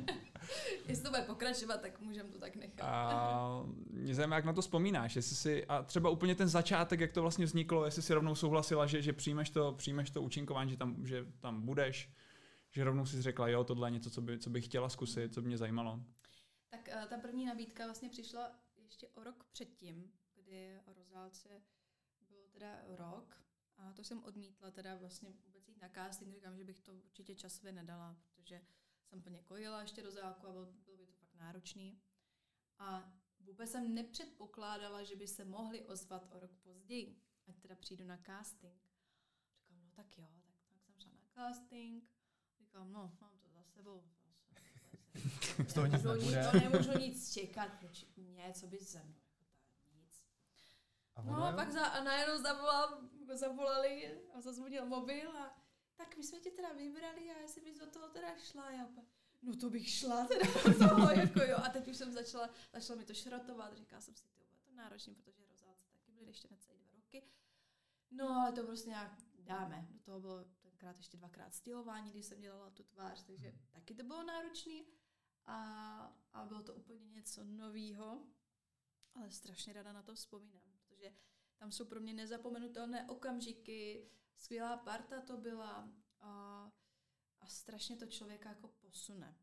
[0.88, 2.82] Jestli to bude pokračovat, tak můžeme to tak nechat.
[2.82, 7.12] A mě zajímá, jak na to vzpomínáš, jestli si, a třeba úplně ten začátek, jak
[7.12, 10.78] to vlastně vzniklo, jestli si rovnou souhlasila, že, že přijmeš, to, přijmeš to účinkování, že
[10.78, 12.10] tam, že tam budeš,
[12.76, 15.42] že rovnou si řekla, jo, tohle je něco, co, by, co bych chtěla zkusit, co
[15.42, 16.04] by mě zajímalo.
[16.70, 21.62] Tak uh, ta první nabídka vlastně přišla ještě o rok předtím, kdy o rozálce
[22.30, 23.46] bylo teda rok
[23.78, 27.36] a to jsem odmítla teda vlastně vůbec jít na casting, říkám, že bych to určitě
[27.36, 28.62] časově nedala, protože
[29.06, 32.02] jsem plně kojila ještě rozálku a bylo, bylo by to fakt náročný.
[32.80, 38.06] A vůbec jsem nepředpokládala, že by se mohli ozvat o rok později, ať teda přijdu
[38.06, 38.82] na casting.
[39.62, 42.15] Říkám, no tak jo, tak, tak jsem šla na casting.
[42.76, 44.04] Říkám, no, mám to za sebou,
[45.68, 46.50] z toho nic nebude.
[46.52, 47.72] To nemůžu nic čekat,
[48.18, 49.22] mě, co by se mnou.
[49.72, 50.24] Jako nic.
[51.16, 53.02] A no a pak za, a najednou zavolal,
[53.34, 55.58] zavolali a zazvonil mobil a
[55.96, 58.72] tak my jsme tě teda vybrali a jestli bys do toho teda šla.
[58.72, 59.02] Já pa,
[59.42, 61.58] no to bych šla teda do toho, jako jo.
[61.64, 64.74] A teď už jsem začala, začala mi to šrotovat, říkala jsem si, to bude to
[64.76, 67.24] náročný, protože rozálce taky byly ještě necelé dva roky.
[68.12, 69.88] No ale to prostě nějak dáme.
[69.90, 70.46] Do toho bylo
[70.86, 73.60] tenkrát ještě dvakrát stěhování, když jsem dělala tu tvář, takže hmm.
[73.72, 74.84] taky to bylo náročné
[75.46, 75.58] a,
[76.34, 78.28] a bylo to úplně něco novýho,
[79.14, 81.14] ale strašně ráda na to vzpomínám, protože
[81.58, 86.72] tam jsou pro mě nezapomenutelné okamžiky, skvělá parta to byla a,
[87.40, 89.38] a strašně to člověka jako posune.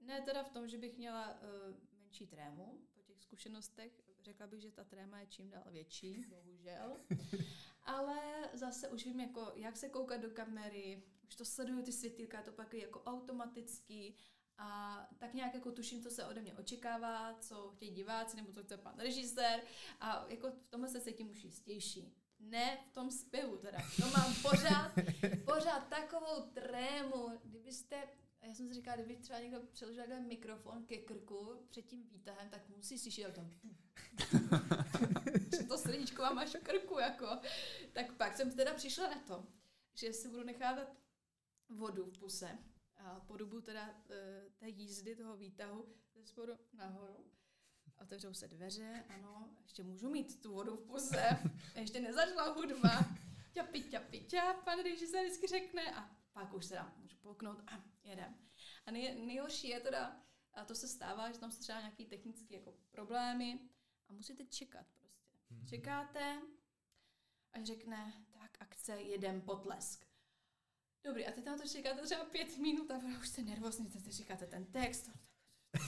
[0.00, 4.60] Ne teda v tom, že bych měla uh, menší trému po těch zkušenostech, řekla bych,
[4.60, 7.00] že ta tréma je čím dál větší, bohužel.
[7.86, 8.16] Ale
[8.52, 12.52] zase už vím, jako, jak se koukat do kamery, už to sleduju ty světýlka, to
[12.52, 14.16] pak je jako automatický
[14.58, 18.62] a tak nějak jako tuším, co se ode mě očekává, co chtějí diváci, nebo co
[18.62, 19.60] chce pan režisér
[20.00, 22.14] a jako v tomhle se cítím už jistější.
[22.38, 23.78] Ne v tom zpěvu teda.
[23.96, 24.92] To mám pořád,
[25.44, 27.28] pořád takovou trému.
[27.44, 28.08] Kdybyste,
[28.42, 32.68] já jsem si říkala, kdyby třeba někdo přeložil mikrofon ke krku před tím výtahem, tak
[32.68, 33.50] musí slyšet tam.
[35.58, 37.38] Že to srdíčko mám až v krku, jako.
[37.92, 39.46] Tak pak jsem teda přišla na to,
[39.94, 40.88] že si budu nechávat
[41.68, 42.58] vodu v puse
[42.96, 47.30] a po dobu teda e, té jízdy, toho výtahu, ze spodu nahoru.
[48.02, 51.38] Otevřou se dveře, ano, ještě můžu mít tu vodu v puse,
[51.74, 52.90] ještě nezačala hudba.
[53.52, 58.34] Ťapi, ťapi, ťap, pan režisér vždycky řekne a pak už teda můžu polknout a jedem.
[58.86, 60.22] A nej, nejhorší je teda,
[60.54, 63.60] a to se stává, že tam se třeba nějaký technické jako problémy
[64.08, 65.36] a musíte čekat prostě.
[65.50, 65.66] Mhm.
[65.66, 66.42] Čekáte,
[67.52, 70.06] až řekne, tak akce, jedem potlesk.
[71.04, 74.46] Dobrý, a teď na to čekáte třeba pět minut a už jste nervózní, teď říkáte
[74.46, 75.10] ten text.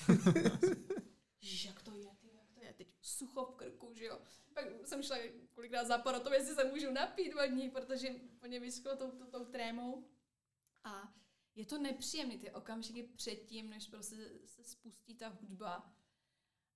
[1.42, 4.20] Ježiš, jak to je, ty, jak to je, teď sucho v krku, že jo.
[4.54, 5.16] Pak jsem šla
[5.54, 8.08] kolikrát za porotou, jestli se můžu napít vodní, protože
[8.46, 10.08] mě vyschlo tou, tou, tou trémou.
[10.84, 11.14] A
[11.54, 15.94] je to nepříjemný ty okamžiky předtím, než prostě se spustí ta hudba.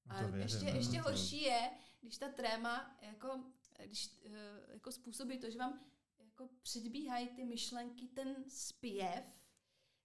[0.08, 3.44] A věřím, ještě, no, ještě horší je, když ta tréma jako,
[3.86, 4.32] když, uh,
[4.72, 5.80] jako způsobí to, že vám
[6.18, 9.42] jako předbíhají ty myšlenky, ten zpěv,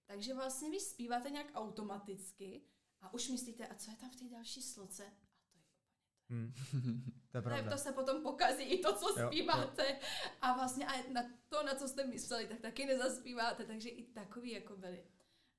[0.08, 2.62] Takže vlastně vy zpíváte nějak automaticky
[3.00, 5.04] a už myslíte, a co je tam v té další sloce?
[5.04, 6.52] A to je Hmm.
[7.30, 7.70] To je ne, pravda.
[7.70, 10.00] to se potom pokazí i to, co Jo, zpíváte.
[10.40, 13.64] A vlastně a na to, na co jste mysleli, tak taky nezaspíváte.
[13.64, 15.06] Takže i takový jako byli.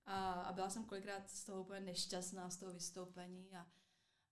[0.05, 3.55] A, a byla jsem kolikrát z toho úplně nešťastná, z toho vystoupení.
[3.55, 3.67] A,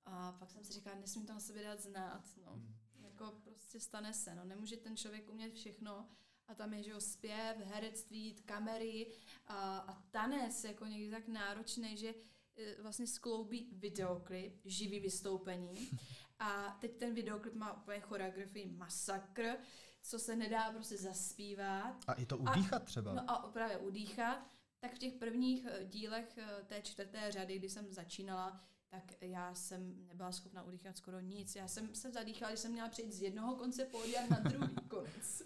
[0.08, 2.24] a pak jsem si říkala, nesmím to na sebe dát znát.
[2.46, 2.52] No.
[2.52, 2.76] Hmm.
[3.04, 4.36] Jako prostě stane se.
[4.36, 4.46] No.
[4.46, 6.10] Nemůže ten člověk umět všechno.
[6.48, 9.12] A tam je, že jo, zpěv, herectví, kamery
[9.48, 12.14] a, a tanec jako někdy tak náročný, že
[12.58, 15.90] e, vlastně skloubí videoklip, živý vystoupení.
[16.40, 19.58] A teď ten videoklip má úplně choreografii masakr,
[20.02, 22.04] co se nedá prostě zaspívat.
[22.08, 23.14] A i to udýchat třeba.
[23.14, 24.48] No a právě udýchat.
[24.80, 29.56] Tak v těch prvních eh, dílech eh, té čtvrté řady, kdy jsem začínala, tak já
[29.56, 31.56] jsem nebyla schopna udýchat skoro nic.
[31.56, 35.42] Já jsem se zadýchala, když jsem měla přejít z jednoho konce pódia na druhý konec.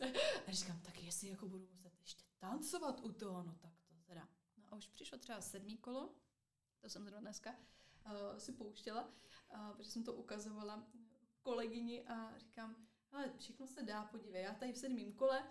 [0.48, 4.28] A říkám, tak jestli jako budu muset ještě tancovat u toho, no tak to teda.
[4.58, 6.14] No a už přišlo třeba sedmý kolo,
[6.82, 7.52] to jsem zrovna dneska
[8.06, 9.04] uh, si pouštěla,
[9.54, 10.88] uh, protože jsem to ukazovala
[11.42, 12.76] kolegyni a říkám,
[13.12, 15.44] ale všechno se dá, podívej, já tady v sedmém kole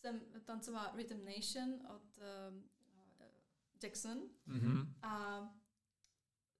[0.00, 2.18] jsem tancovala Rhythm Nation od
[2.52, 2.64] um,
[3.82, 4.94] Jackson Mhm.
[5.02, 5.38] a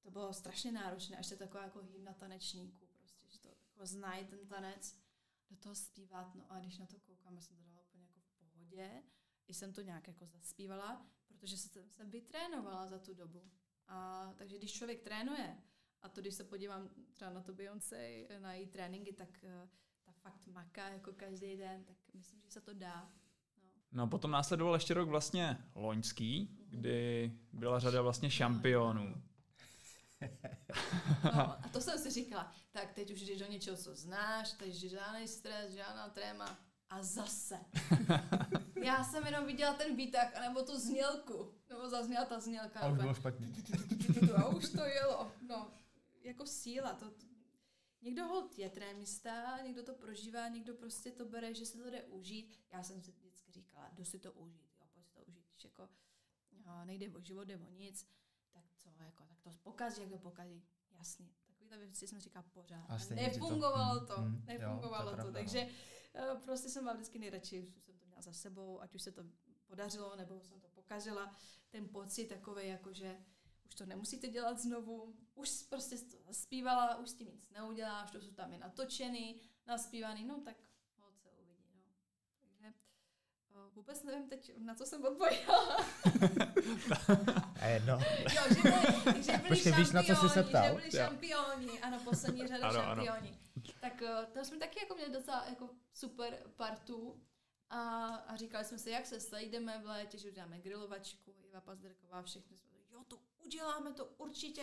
[0.05, 4.25] to bylo strašně náročné, až to taková jako hymna tanečníků, prostě, že to jako znají
[4.25, 4.99] ten tanec,
[5.51, 8.21] do toho zpívat, no a když na to koukám, já jsem to dala úplně jako
[8.21, 9.03] v pohodě,
[9.49, 13.51] i jsem to nějak jako zaspívala, protože jsem, jsem vytrénovala za tu dobu.
[13.89, 15.59] A takže když člověk trénuje,
[16.03, 19.69] a to když se podívám třeba na to Beyoncé, na její tréninky, tak eh,
[20.05, 23.13] ta fakt maká jako každý den, tak myslím, že se to dá.
[23.57, 23.71] No.
[23.93, 29.23] No a potom následoval ještě rok vlastně loňský, kdy byla řada vlastně šampionů.
[31.25, 34.89] No, a to jsem si říkala, tak teď už jdeš do něčeho, co znáš, takže
[34.89, 36.59] žádný stres, žádná tréma.
[36.91, 37.61] A zase.
[38.85, 41.55] Já jsem jenom viděla ten výtah, anebo tu znělku.
[41.69, 42.81] Nebo zazněla ta znělka.
[42.81, 43.49] A už bylo špatně.
[44.37, 45.33] A už to jelo.
[45.49, 45.71] No,
[46.23, 46.95] jako síla.
[46.95, 47.13] To,
[48.03, 52.03] někdo hold je trémista, někdo to prožívá, někdo prostě to bere, že si to jde
[52.03, 52.61] užít.
[52.73, 55.65] Já jsem si vždycky říkala, jdu si to užít, jo, pojď si to užít.
[55.65, 55.89] Jako
[56.67, 58.07] jo, nejde o život, jde o nic,
[58.91, 60.63] co, jako, tak to pokazí, jak to pokazí.
[60.99, 61.29] Jasně.
[61.47, 62.87] Takovýhle věci jsem říkala pořád.
[62.89, 65.33] A stejně ti to- Nefungovalo mm, to, jo, to nefungovalo to, pravda, no.
[65.33, 65.69] takže
[66.15, 69.13] eh, prostě jsem byla vždycky nejradši, že jsem to měla za sebou, ať už se
[69.13, 69.23] to
[69.67, 71.37] podařilo, nebo jsem to pokazila.
[71.71, 73.25] Ten pocit takový, jako že
[73.67, 78.21] už to nemusíte dělat znovu, už prostě to zaspívala, už s tím nic neuděláš, to
[78.21, 80.57] jsou tam je natočený, naspívaný, no tak
[80.99, 81.93] hold se uvidí, no.
[82.41, 82.67] Takže
[83.51, 85.77] eh, vůbec nevím teď, na co jsem odpověděla.
[87.61, 87.99] A jedno.
[88.35, 90.65] jo, že byli, že byli Počkej, víš, na co jsi se šampioni, ptal?
[90.65, 91.05] Že byli Jo.
[91.07, 93.05] šampioni, ano, poslední řada Ano, ano.
[93.05, 93.39] šampioni.
[93.81, 97.21] Tak eh, to jsme taky jako měli docela jako super partu
[97.71, 102.23] a, a říkali jsme si, jak se sejdeme v létě, že uděláme grilovačku, Iva Pazderková,
[102.23, 104.63] všechny jsme jo, to uděláme, to určitě.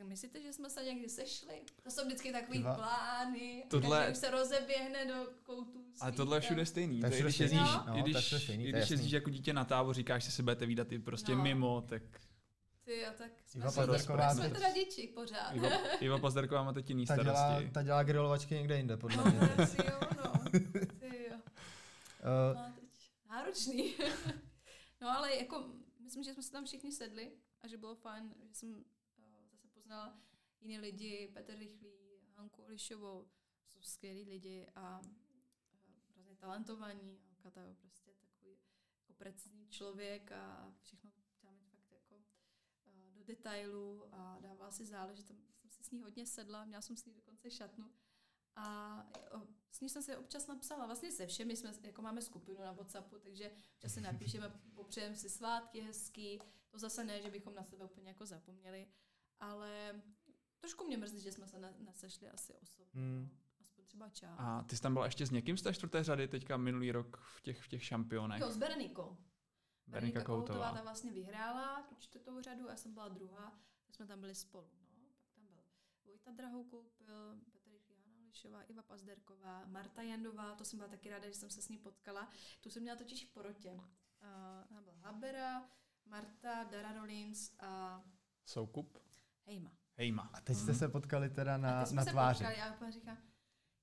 [0.00, 1.62] Tak myslíte, že jsme se někdy sešli?
[1.82, 2.74] To jsou vždycky takový Dva.
[2.74, 5.84] plány, Tohle- se rozeběhne do koutů.
[6.00, 7.00] Ale svých tohle je všude stejný.
[7.00, 9.12] To je To je, všude když jezdíš, no, i když, všude stejný, i když jezdíš
[9.12, 11.42] jako dítě na tábor, říkáš, že se budete výdat i prostě No.
[11.42, 12.02] mimo, tak
[12.84, 15.50] Ty, a tak jsme, Iva Pazderková jsme to- teda děti pořád.
[15.52, 15.68] Iva,
[16.00, 17.70] Iva Pazderková má teď jiný Ta dělá, starosti.
[17.70, 19.40] ta dělá grilovačky někde jinde, podle No, mě.
[19.40, 20.32] asi jo, no.
[21.00, 21.36] Ty jo.
[21.36, 22.84] Uh, No, teď
[23.30, 23.94] náročný.
[25.00, 25.64] no ale jako,
[26.00, 27.30] myslím, že jsme se tam všichni sedli
[27.62, 28.84] a že bylo fajn, že jsem
[29.90, 30.20] zase poznala
[30.60, 33.28] jiný lidi, Petr Rychlý, Hanku Lišovou,
[33.68, 35.00] jsou skvělí lidi a
[36.14, 37.20] hrozně talentovaní.
[37.30, 38.58] A Kata je prostě takový
[38.98, 42.24] jako precizní člověk a všechno chtěla mít fakt jako
[43.10, 45.26] do detailu a dává si záležet.
[45.26, 47.90] Tam jsem si s ní hodně sedla, měla jsem s ní dokonce šatnu.
[48.56, 49.06] A
[49.70, 53.18] s ní jsem si občas napsala, vlastně se všemi jsme, jako máme skupinu na Whatsappu,
[53.18, 56.38] takže občas si napíšeme, popřejeme si svátky hezký,
[56.70, 58.88] to zase ne, že bychom na sebe úplně jako zapomněli,
[59.40, 60.02] ale
[60.60, 63.28] trošku mě mrzí, že jsme se ne, nesešli asi osobně, Hmm.
[63.60, 63.84] no.
[63.86, 64.34] aspoň třeba.
[64.34, 67.16] A ty jsi tam byla ještě s někým z té čtvrté řady teďka minulý rok
[67.16, 68.40] v těch, v těch šampionech.
[68.40, 69.16] Jo, s Berenikou.
[69.86, 70.72] Berenika Koutová.
[70.72, 74.34] ta vlastně vyhrála tu čtvrtou řadu a já jsem byla druhá, tak jsme tam byli
[74.34, 74.68] spolu.
[74.86, 74.98] No.
[75.18, 75.62] Pak tam byl
[76.04, 81.28] Vojta Drahou koupil, Petr Jana Lišová, Iva Pazderková, Marta Jandová, to jsem byla taky ráda,
[81.28, 82.28] že jsem se s ní potkala.
[82.60, 83.70] Tu jsem měla totiž v porotě.
[83.72, 85.68] Uh, tam byl Habera,
[86.06, 88.02] Marta, Dara Rollins a
[88.44, 88.98] Soukup?
[89.50, 89.70] Hejma.
[89.96, 90.30] Hejma.
[90.32, 92.44] a teď jste se potkali teda a na, teď jsme na se tváři.
[92.44, 93.18] potkali a já říkám,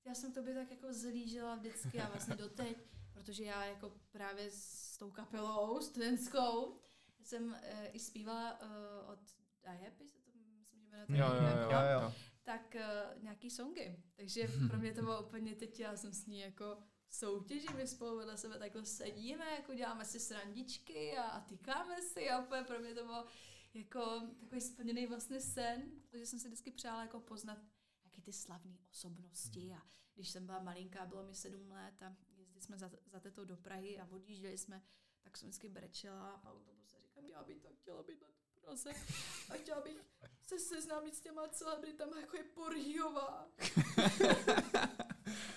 [0.04, 2.78] já jsem tobě tak jako zlížela vždycky a vlastně doteď,
[3.12, 6.80] protože já jako právě s tou kapelou studentskou
[7.22, 7.56] jsem uh,
[7.92, 9.18] i zpívala uh, od
[9.64, 11.70] Die Happy, se to myslím, že jmenuje Jo, Jo, jo, jo.
[11.70, 12.00] Jo, jo.
[12.02, 12.12] jo.
[12.44, 14.02] tak uh, nějaký songy.
[14.16, 16.78] Takže pro mě to bylo úplně teď, já jsem s ní jako
[17.10, 22.30] soutěži, my spolu vedle sebe takhle sedíme, jako děláme si srandičky a, a tykáme si
[22.30, 23.26] a úplně pro mě to bylo
[23.74, 27.58] jako takový splněný vlastně sen, protože jsem si vždycky přála jako poznat
[28.04, 29.82] nějaký ty slavné osobnosti a
[30.14, 33.56] když jsem byla malinká, bylo mi sedm let a jezdili jsme za, za tetou do
[33.56, 34.82] Prahy a odjížděli jsme,
[35.22, 38.28] tak jsem vždycky brečela v autobuse a říkám, já bych to chtěla být na
[38.60, 38.90] Praze
[39.50, 39.96] a chtěla bych
[40.42, 43.48] se seznámit s těma celebritama, jako je Porhiová.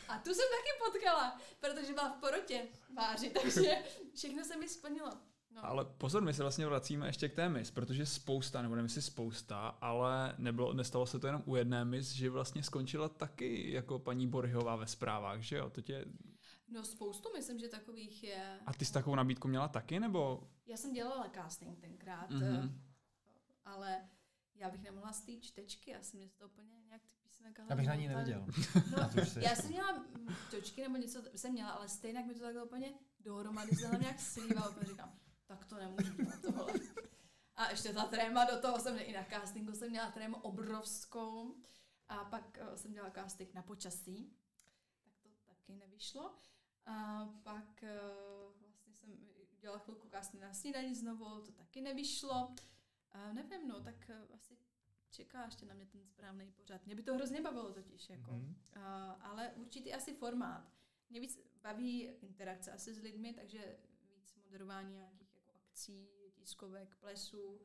[0.07, 3.83] a tu jsem taky potkala, protože byla v porotě váři, takže
[4.13, 5.30] všechno se mi splnilo.
[5.55, 5.65] No.
[5.65, 9.01] Ale pozor, my se vlastně vracíme ještě k té mis, protože spousta, nebo nevím si
[9.01, 13.99] spousta, ale nebylo, nestalo se to jenom u jedné mis, že vlastně skončila taky jako
[13.99, 15.69] paní Borhyová ve zprávách, že jo?
[15.69, 16.05] To tě...
[16.67, 18.59] No spoustu myslím, že takových je.
[18.65, 20.49] A ty jsi takovou nabídku měla taky, nebo?
[20.65, 22.71] Já jsem dělala casting tenkrát, mm-hmm.
[23.65, 24.09] ale
[24.55, 27.63] já bych nemohla z té čtečky, já jsem mě to úplně nějak ty písmenka...
[27.69, 28.45] Já bych na ní neviděl.
[28.97, 29.09] No,
[29.41, 30.05] já jsem měla
[30.51, 34.73] čočky nebo něco jsem měla, ale stejně mi to takhle úplně dohromady se nějak slívalo,
[34.73, 35.13] protože říkám,
[35.51, 36.73] tak to nemůžu dělat tohle.
[37.55, 41.55] A ještě ta tréma do toho jsem i na castingu jsem měla trému obrovskou
[42.07, 44.33] a pak uh, jsem dělala casting na počasí,
[45.03, 46.35] tak to taky nevyšlo.
[46.85, 49.09] A pak uh, vlastně jsem
[49.59, 52.55] dělala chvilku casting na snídaní znovu, to taky nevyšlo.
[53.11, 54.57] A nevím, no, tak uh, asi
[55.09, 56.85] čeká ještě na mě ten správný pořad.
[56.85, 58.31] Mě by to hrozně bavilo totiž, jako.
[58.31, 58.55] Mm-hmm.
[58.75, 60.71] Uh, ale určitý asi formát.
[61.09, 63.77] Mě víc baví interakce asi s lidmi, takže
[64.15, 65.20] víc moderování nějakých
[65.81, 67.61] akcí, tiskovek, plesů,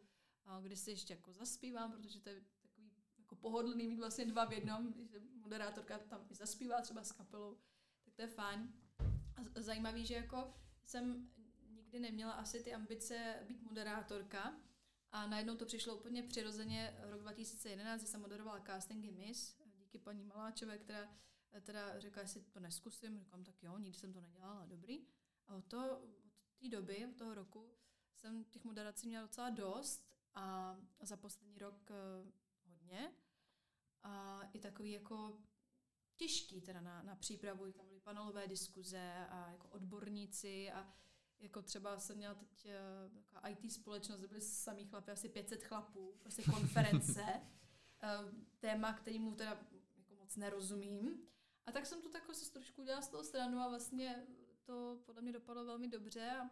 [0.62, 4.52] kde si ještě jako zaspívám, protože to je takový jako pohodlný mít vlastně dva v
[4.52, 7.58] jednom, že moderátorka tam i zaspívá třeba s kapelou,
[8.04, 8.72] tak to je fajn.
[9.36, 10.54] A zajímavý, že jako
[10.84, 11.30] jsem
[11.68, 14.60] nikdy neměla asi ty ambice být moderátorka
[15.12, 20.24] a najednou to přišlo úplně přirozeně rok 2011, kdy jsem moderovala castingy Miss díky paní
[20.24, 21.16] Maláčové, která
[21.60, 25.06] teda řekla, jestli to neskusím, říkám, tak jo, nikdy jsem to nedělala, dobrý.
[25.46, 26.10] A od, to, od
[26.58, 27.76] té doby, od toho roku,
[28.16, 32.30] jsem těch moderací měla docela dost a za poslední rok uh,
[32.64, 33.12] hodně.
[34.02, 35.38] A i takový jako
[36.16, 40.92] těžký teda na, na přípravu, tam byly panelové diskuze a jako odborníci a
[41.38, 42.68] jako třeba jsem měla teď
[43.42, 49.34] uh, IT společnost, kde byly samý chlapy, asi 500 chlapů, prostě konference, uh, téma, kterýmu
[49.34, 49.50] teda
[49.96, 51.26] jako moc nerozumím.
[51.66, 54.26] A tak jsem to tak asi trošku udělala z toho stranu a vlastně
[54.64, 56.50] to podle mě dopadlo velmi dobře a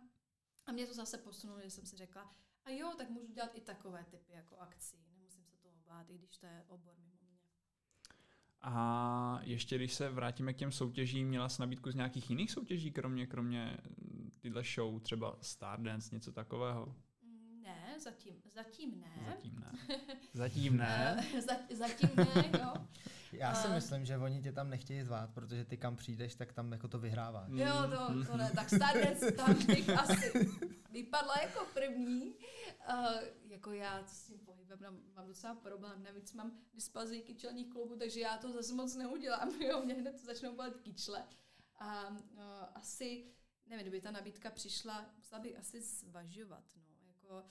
[0.67, 2.35] a mě to zase posunulo, že jsem si řekla,
[2.65, 4.97] a jo, tak můžu dělat i takové typy jako akcí.
[5.09, 7.39] Nemusím se toho bát, i když to je obor mimo mě.
[8.61, 12.93] A ještě když se vrátíme k těm soutěžím, měla jsi nabídku z nějakých jiných soutěží,
[12.93, 13.79] kromě, kromě
[14.41, 16.97] tyhle show, třeba Stardance, něco takového?
[17.95, 19.37] Mm, ne, zatím, zatím ne.
[19.37, 19.79] Zatím ne.
[20.33, 21.25] Zatím ne.
[21.75, 22.75] zatím ne, jo.
[23.33, 26.73] Já si myslím, že oni tě tam nechtějí zvát, protože ty kam přijdeš, tak tam
[26.73, 27.51] jako to vyhráváš.
[27.53, 28.53] Jo, to, to ne.
[28.55, 30.49] Tak Stardance tam bych asi
[30.91, 32.35] vypadla jako první.
[32.89, 36.03] Uh, jako já s tím pohybem mám, mám docela problém.
[36.03, 39.51] Navíc mám dysplazii kyčelních klubů, takže já to zase moc neudělám.
[39.61, 41.25] Jo, mě hned začnou bolet kyčle.
[41.79, 42.19] A uh,
[42.75, 43.27] asi,
[43.67, 46.65] nevím, kdyby ta nabídka přišla, musela bych asi zvažovat.
[46.77, 46.83] No.
[47.07, 47.45] Jako,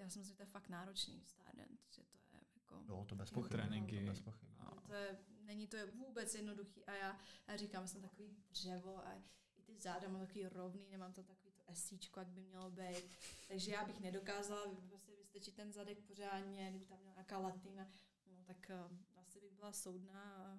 [0.00, 2.84] já si myslím, že to je fakt náročný Stardance, že to je jako...
[2.86, 3.54] No, to bez pochyby.
[3.56, 4.00] Tréninky.
[4.00, 4.52] To bez pochyby.
[4.58, 9.06] No, to je, není to je vůbec jednoduchý a já, já říkám, jsem takový dřevo
[9.06, 9.14] a
[9.56, 13.04] i ty záda mám takový rovný, nemám to takový to esíčko, jak by mělo být.
[13.48, 17.90] Takže já bych nedokázala prostě vystečit ten zadek pořádně, kdyby tam měla nějaká latina,
[18.26, 20.58] no tak uh, asi bych byla soudná a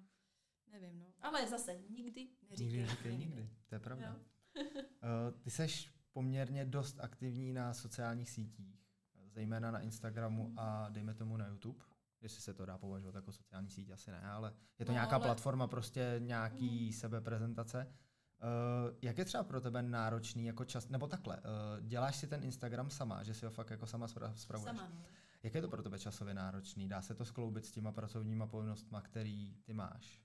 [0.70, 1.14] nevím, no.
[1.20, 2.66] Ale zase nikdy neříkej.
[2.66, 4.20] Nikdy neříkej nikdy, to je pravda.
[4.56, 8.81] uh, ty seš poměrně dost aktivní na sociálních sítích,
[9.32, 11.84] zejména na Instagramu a dejme tomu na YouTube
[12.22, 15.16] jestli se to dá považovat jako sociální síť, asi ne, ale je to no, nějaká
[15.16, 15.24] ale...
[15.24, 16.92] platforma, prostě nějaký mm.
[16.92, 17.86] sebeprezentace.
[17.86, 22.44] Uh, jak je třeba pro tebe náročný jako čas, nebo takhle, uh, děláš si ten
[22.44, 24.76] Instagram sama, že si ho fakt jako sama spravuješ?
[24.76, 25.04] Sama, no.
[25.42, 26.88] Jak je to pro tebe časově náročný?
[26.88, 30.22] Dá se to skloubit s těma pracovníma povinnostmi, který ty máš?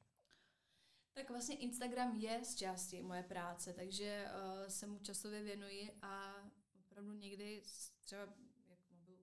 [1.13, 6.33] Tak vlastně Instagram je z části moje práce, takže uh, se mu časově věnuji a
[6.79, 7.61] opravdu někdy
[8.03, 8.27] třeba,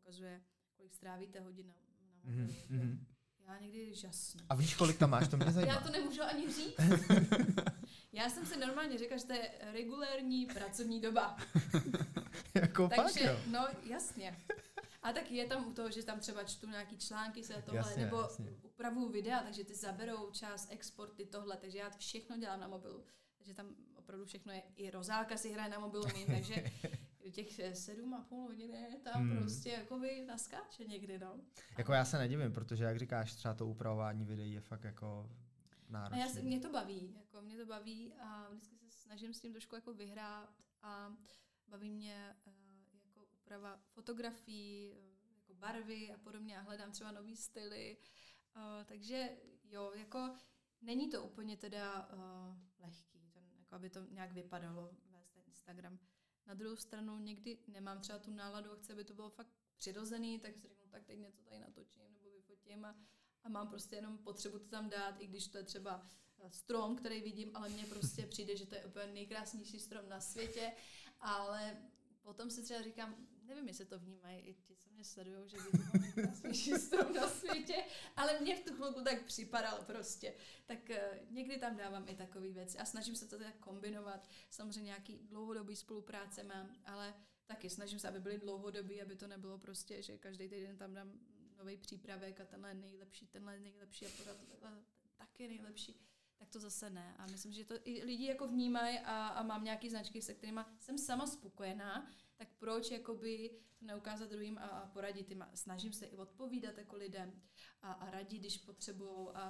[0.04, 0.40] ukazuje,
[0.76, 1.74] kolik strávíte hodin na
[2.24, 2.98] Mm-hmm.
[3.48, 4.40] Já někdy žasnu.
[4.48, 5.28] A víš, kolik tam máš?
[5.28, 5.72] To mě zajímá.
[5.72, 6.76] Já to nemůžu ani říct.
[8.12, 11.36] Já jsem si normálně řekla, že to je regulérní pracovní doba.
[12.54, 13.36] jako Takže, fakt, jo?
[13.50, 14.44] no jasně.
[15.02, 18.04] A tak je tam u toho, že tam třeba čtu nějaký články se tohle, jasně,
[18.04, 18.50] nebo jasně.
[18.62, 23.04] upravuju videa, takže ty zaberou čas, exporty, tohle, takže já všechno dělám na mobilu.
[23.38, 26.72] Takže tam opravdu všechno je, i rozálka si hraje na mobilu mým, takže
[27.30, 29.38] těch sedm a půl hodiny tam hmm.
[29.38, 31.40] prostě jakoby naskáče někdy, no.
[31.78, 35.30] Jako já se nedivím, protože jak říkáš, třeba to upravování videí je fakt jako
[35.88, 36.20] náročné.
[36.20, 39.52] Já se, mě to baví, jako mě to baví a vždycky se snažím s tím
[39.52, 41.16] trošku jako vyhrát a
[41.68, 42.52] baví mě uh,
[43.04, 44.98] jako úprava fotografií, uh,
[45.36, 47.96] jako barvy a podobně a hledám třeba nový styly.
[48.56, 49.30] Uh, takže
[49.64, 50.34] jo, jako
[50.82, 55.98] není to úplně teda uh, lehký, ten, jako aby to nějak vypadalo, vést ten Instagram.
[56.46, 60.38] Na druhou stranu někdy nemám třeba tu náladu a chci, aby to bylo fakt přirozený,
[60.38, 62.96] tak si řeknu, tak teď něco tady natočím nebo vyfotím a,
[63.44, 66.10] a mám prostě jenom potřebu to tam dát, i když to je třeba
[66.50, 70.72] strom, který vidím, ale mně prostě přijde, že to je úplně nejkrásnější strom na světě,
[71.20, 71.76] ale
[72.22, 75.78] potom si třeba říkám, nevím, jestli to vnímají i ti, co mě sledují, že by
[75.78, 77.84] to nejkrásnější strom na světě,
[78.16, 80.34] ale mně v tu chvilku tak připadal prostě.
[80.66, 80.96] Tak uh,
[81.30, 84.28] někdy tam dávám i takové věci a snažím se to tak kombinovat.
[84.50, 87.14] Samozřejmě nějaký dlouhodobý spolupráce mám, ale
[87.46, 91.12] taky snažím se, aby byly dlouhodobý, aby to nebylo prostě, že každý týden tam dám
[91.58, 94.36] nový přípravek a tenhle je nejlepší, tenhle je nejlepší a podat
[95.16, 96.00] taky nejlepší
[96.44, 97.14] tak to zase ne.
[97.18, 100.60] A myslím, že to i lidi jako vnímají a, a mám nějaký značky, se kterými
[100.78, 102.06] jsem sama spokojená,
[102.36, 105.44] tak proč jakoby to neukázat druhým a, a poradit jim.
[105.54, 107.32] Snažím se i odpovídat jako lidem
[107.82, 109.40] a, a radit, když potřebují a,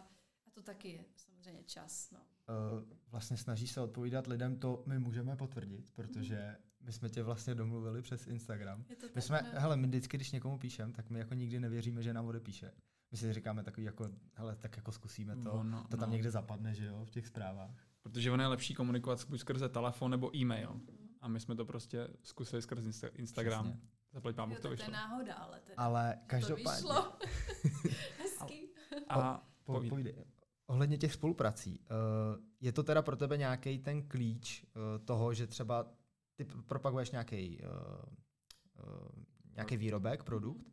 [0.46, 2.10] a to taky je samozřejmě čas.
[2.10, 2.18] No.
[2.18, 7.54] Uh, vlastně snaží se odpovídat lidem, to my můžeme potvrdit, protože my jsme tě vlastně
[7.54, 8.84] domluvili přes Instagram.
[8.88, 9.50] Je to my tak, jsme, ne?
[9.54, 12.72] hele, my vždycky, když někomu píšem, tak my jako nikdy nevěříme, že nám odepíše.
[13.10, 16.12] My si říkáme takový jako, hele, tak jako zkusíme to, Ono, to tam no.
[16.12, 17.86] někde zapadne, že jo, v těch zprávách.
[18.02, 20.80] Protože ono je lepší komunikovat buď skrze telefon nebo e-mail.
[21.24, 23.64] A my jsme to prostě zkusili skrze Insta- Instagram.
[23.64, 23.88] Přesně.
[24.12, 24.92] Zaplať Bůh to tak to je vyšlo.
[24.92, 27.12] náhoda, ale teda Ale to každopádně, vyšlo.
[28.18, 28.68] Hezký.
[29.08, 29.90] A po, povídej.
[29.90, 30.24] povídej.
[30.66, 35.46] ohledně těch spoluprací, uh, je to teda pro tebe nějaký ten klíč uh, toho, že
[35.46, 35.86] třeba
[36.34, 37.68] ty propaguješ nějaký uh,
[38.86, 39.08] uh,
[39.56, 40.66] nějaký výrobek, produkt,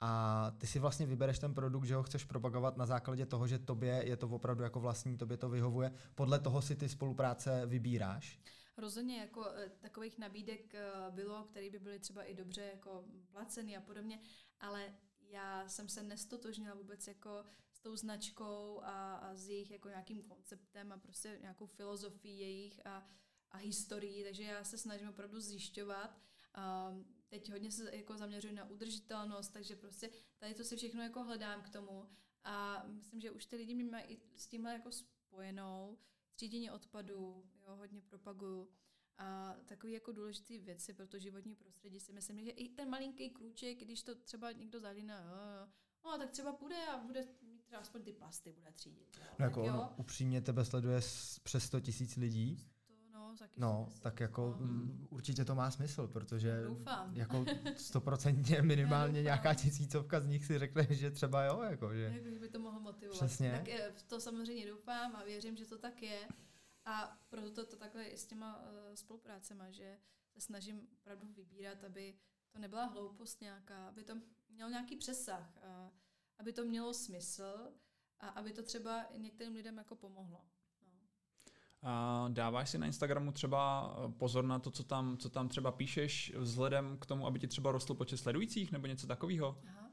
[0.00, 3.58] a ty si vlastně vybereš ten produkt, že ho chceš propagovat na základě toho, že
[3.58, 5.92] tobě je to opravdu jako vlastní, tobě to vyhovuje.
[6.14, 8.40] Podle toho si ty spolupráce vybíráš.
[8.76, 13.76] Rozhodně jako eh, takových nabídek eh, bylo, které by byly třeba i dobře jako placeny
[13.76, 14.20] a podobně,
[14.60, 19.88] ale já jsem se nestotožnila vůbec jako s tou značkou a, a s jejich jako
[19.88, 23.08] nějakým konceptem a prostě nějakou filozofií jejich a,
[23.50, 26.18] a historií, takže já se snažím opravdu zjišťovat.
[26.90, 31.24] Um, teď hodně se jako zaměřuji na udržitelnost, takže prostě tady to si všechno jako
[31.24, 32.08] hledám k tomu
[32.44, 35.98] a myslím, že už ty lidi mě mají i s tímhle jako spojenou,
[36.34, 38.68] třídění odpadů, jo, hodně propaguju.
[39.18, 43.30] A takové jako důležité věci pro to životní prostředí si myslím, že i ten malinký
[43.30, 44.80] krůček, když to třeba někdo
[46.04, 49.16] jo, no tak třeba půjde a bude mít třeba aspoň ty plasty bude třídit.
[49.16, 49.22] Jo.
[49.22, 51.00] No tak jako jo, ono, upřímně tebe sleduje
[51.42, 52.66] přes 100 tisíc lidí,
[53.32, 55.06] no, taky no, tak jako no.
[55.10, 57.16] určitě to má smysl, protože Doufám.
[57.16, 57.44] jako
[57.76, 62.48] stoprocentně minimálně nějaká tisícovka z nich si řekne, že třeba jo, jako, že Jak by
[62.48, 63.18] to mohlo motivovat.
[63.18, 63.52] Přesně.
[63.52, 66.28] Tak eh, to samozřejmě doufám a věřím, že to tak je.
[66.84, 69.98] A proto to, to takhle i s těma uh, spoluprácema, že
[70.34, 72.14] se snažím opravdu vybírat, aby
[72.52, 74.14] to nebyla hloupost nějaká, aby to
[74.48, 75.92] mělo nějaký přesah, a
[76.38, 77.72] aby to mělo smysl
[78.20, 80.44] a aby to třeba i některým lidem jako pomohlo.
[81.82, 85.72] A dáváš si na Instagramu třeba eh, pozor na to, co tam, co tam třeba
[85.72, 89.58] píšeš, vzhledem k tomu, aby ti třeba rostl počet sledujících nebo něco takového?
[89.68, 89.90] Aha.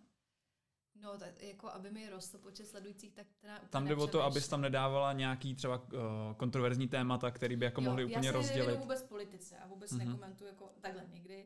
[1.02, 4.24] No, tak jako aby mi rostl počet sledujících, tak teda úplně Tam jde o to,
[4.24, 5.90] abys tam nedávala nějaký třeba uh,
[6.38, 8.58] kontroverzní témata, který by jako mohli jo, úplně já se rozdělit.
[8.60, 10.02] nevěnuju vůbec politice a vůbec Mhm.
[10.02, 10.06] mm-hmm.
[10.08, 11.46] nekomentuju jako takhle někdy.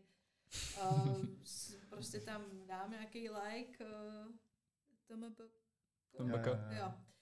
[0.92, 4.32] Uh, s- prostě tam dám nějaký like, uh,
[5.08, 5.38] TMB,
[6.18, 6.46] TMBK.
[6.48, 6.54] jo.
[6.80, 7.13] Tak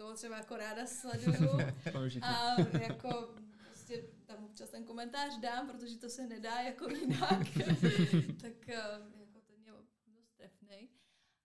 [0.00, 1.50] toho třeba jako ráda sleduju
[1.92, 3.34] To a jako
[3.64, 7.28] prostě tam občas ten komentář dám, protože to se nedá jako jinak.
[8.40, 10.88] tak uh, jako ten je dost trefnej.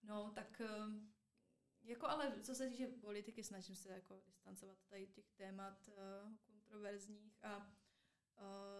[0.04, 0.94] No, tak uh,
[1.84, 7.44] jako ale co se týče politiky, snažím se jako distancovat tady těch témat uh, kontroverzních
[7.44, 7.72] a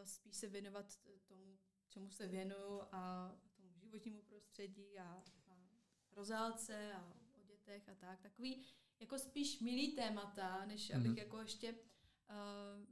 [0.04, 1.58] spíš se věnovat tomu,
[1.90, 5.70] čemu se věnuju a tomu životnímu prostředí a, a
[6.12, 8.22] rozálce a o dětech a tak.
[8.22, 8.66] Takový
[9.00, 11.18] jako spíš milý témata, než abych Mhm.
[11.18, 12.86] jako ještě uh,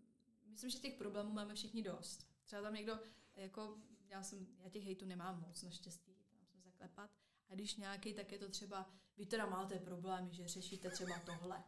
[0.45, 2.27] myslím, že těch problémů máme všichni dost.
[2.43, 2.99] Třeba tam někdo,
[3.35, 3.77] jako
[4.07, 7.09] já jsem, já těch hejtů nemám moc, naštěstí, tam jsem zaklepat.
[7.49, 11.63] A když nějaký, tak je to třeba, vy teda máte problémy, že řešíte třeba tohle.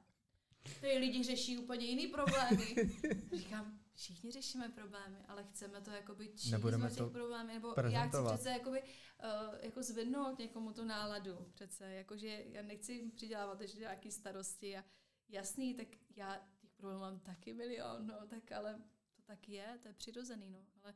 [0.82, 2.76] Ty lidi řeší úplně jiný problémy.
[3.34, 8.07] Říkám, všichni řešíme problémy, ale chceme to jakoby číst Nebudeme těch to problémy, nebo já
[8.07, 13.80] chci přece jakoby, uh, jako zvednout někomu tu náladu přece, jakože já nechci přidělávat ještě
[13.80, 14.84] nějaký starosti a
[15.30, 18.82] jasný, tak já těch problémů mám taky milion, no, tak ale
[19.16, 20.93] to tak je, to je přirozený, no, ale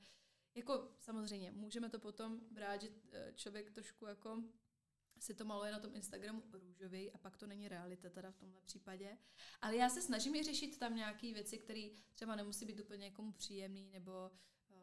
[0.55, 4.43] jako samozřejmě, můžeme to potom brát, že eh, člověk trošku jako
[5.19, 8.61] si to maluje na tom Instagramu růžový a pak to není realita teda v tomhle
[8.61, 9.17] případě.
[9.61, 13.31] Ale já se snažím i řešit tam nějaké věci, které třeba nemusí být úplně někomu
[13.31, 14.31] příjemný nebo
[14.69, 14.77] uh,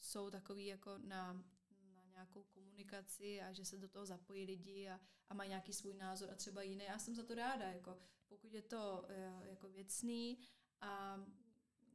[0.00, 1.32] jsou takový jako na,
[1.80, 5.94] na nějakou komunikaci a že se do toho zapojí lidi a, a mají nějaký svůj
[5.94, 6.84] názor a třeba jiný.
[6.84, 7.98] Já jsem za to ráda, jako
[8.28, 10.38] pokud je to uh, jako věcný
[10.80, 11.16] a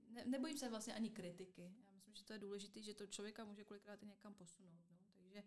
[0.10, 1.76] ne, nebojím se vlastně ani kritiky.
[1.86, 4.86] Já myslím, že to je důležité, že to člověka může kolikrát i někam posunout.
[4.92, 4.98] No.
[5.14, 5.44] Takže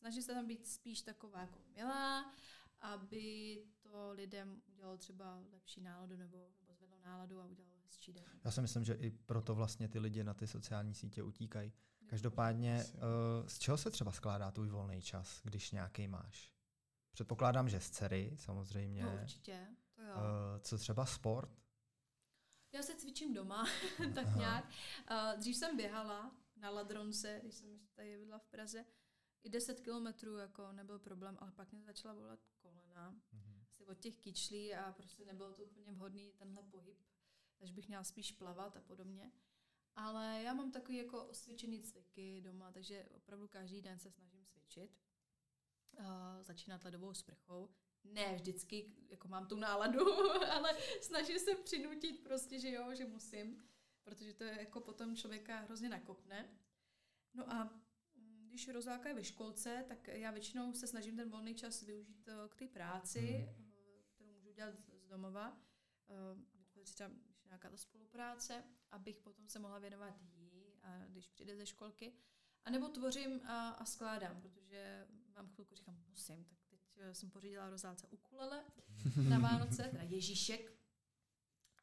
[0.00, 2.34] snažím se tam být spíš taková jako milá,
[2.80, 8.24] aby to lidem udělalo třeba lepší náladu nebo, nebo zvedlo náladu a udělalo hezčí den.
[8.44, 11.72] Já si myslím, že i proto vlastně ty lidi na ty sociální sítě utíkají.
[12.06, 13.00] Každopádně, uh,
[13.46, 16.54] z čeho se třeba skládá tvůj volný čas, když nějaký máš?
[17.12, 19.02] Předpokládám, že z dcery, samozřejmě.
[19.02, 20.14] No určitě, to jo.
[20.14, 21.50] Uh, co třeba sport?
[22.72, 23.66] Já se cvičím doma,
[24.14, 24.38] tak Aha.
[24.38, 24.64] nějak.
[25.10, 28.84] Uh, dřív jsem běhala na ladronce, když jsem tady byla v Praze.
[29.42, 33.12] I 10 kilometrů jako nebyl problém, ale pak mě začala volat kolena.
[33.12, 33.62] Mm-hmm.
[33.62, 36.98] Asi od těch kyčlí a prostě nebylo to úplně vhodný tenhle pohyb.
[37.58, 39.32] Takže bych měla spíš plavat a podobně.
[39.96, 44.98] Ale já mám takový jako osvědčený cviky doma, takže opravdu každý den se snažím cvičit.
[45.98, 46.06] Uh,
[46.42, 47.70] začínat ledovou sprchou
[48.04, 50.12] ne vždycky jako mám tu náladu,
[50.50, 53.62] ale snažím se přinutit prostě, že jo, že musím,
[54.02, 56.48] protože to je jako potom člověka hrozně nakopne.
[57.34, 57.80] No a
[58.50, 62.48] když Rozáka je ve školce, tak já většinou se snažím ten volný čas využít eh,
[62.48, 63.70] k té práci, hmm.
[64.14, 65.60] Kterou můžu dělat z domova,
[66.08, 66.14] eh,
[66.54, 67.12] vytvořit tam
[67.44, 72.12] nějaká ta spolupráce, abych potom se mohla věnovat jí, a když přijde ze školky.
[72.64, 76.60] A nebo tvořím a, a skládám, protože mám chvilku, říkám, musím, tak
[77.00, 78.64] Eh, jsem pořídila rozálce ukulele
[79.28, 80.72] na Vánoce, teda Ježíšek.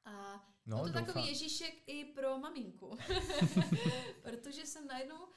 [0.05, 2.97] A no, to takový Ježíšek i pro maminku.
[4.21, 5.27] Protože jsem najednou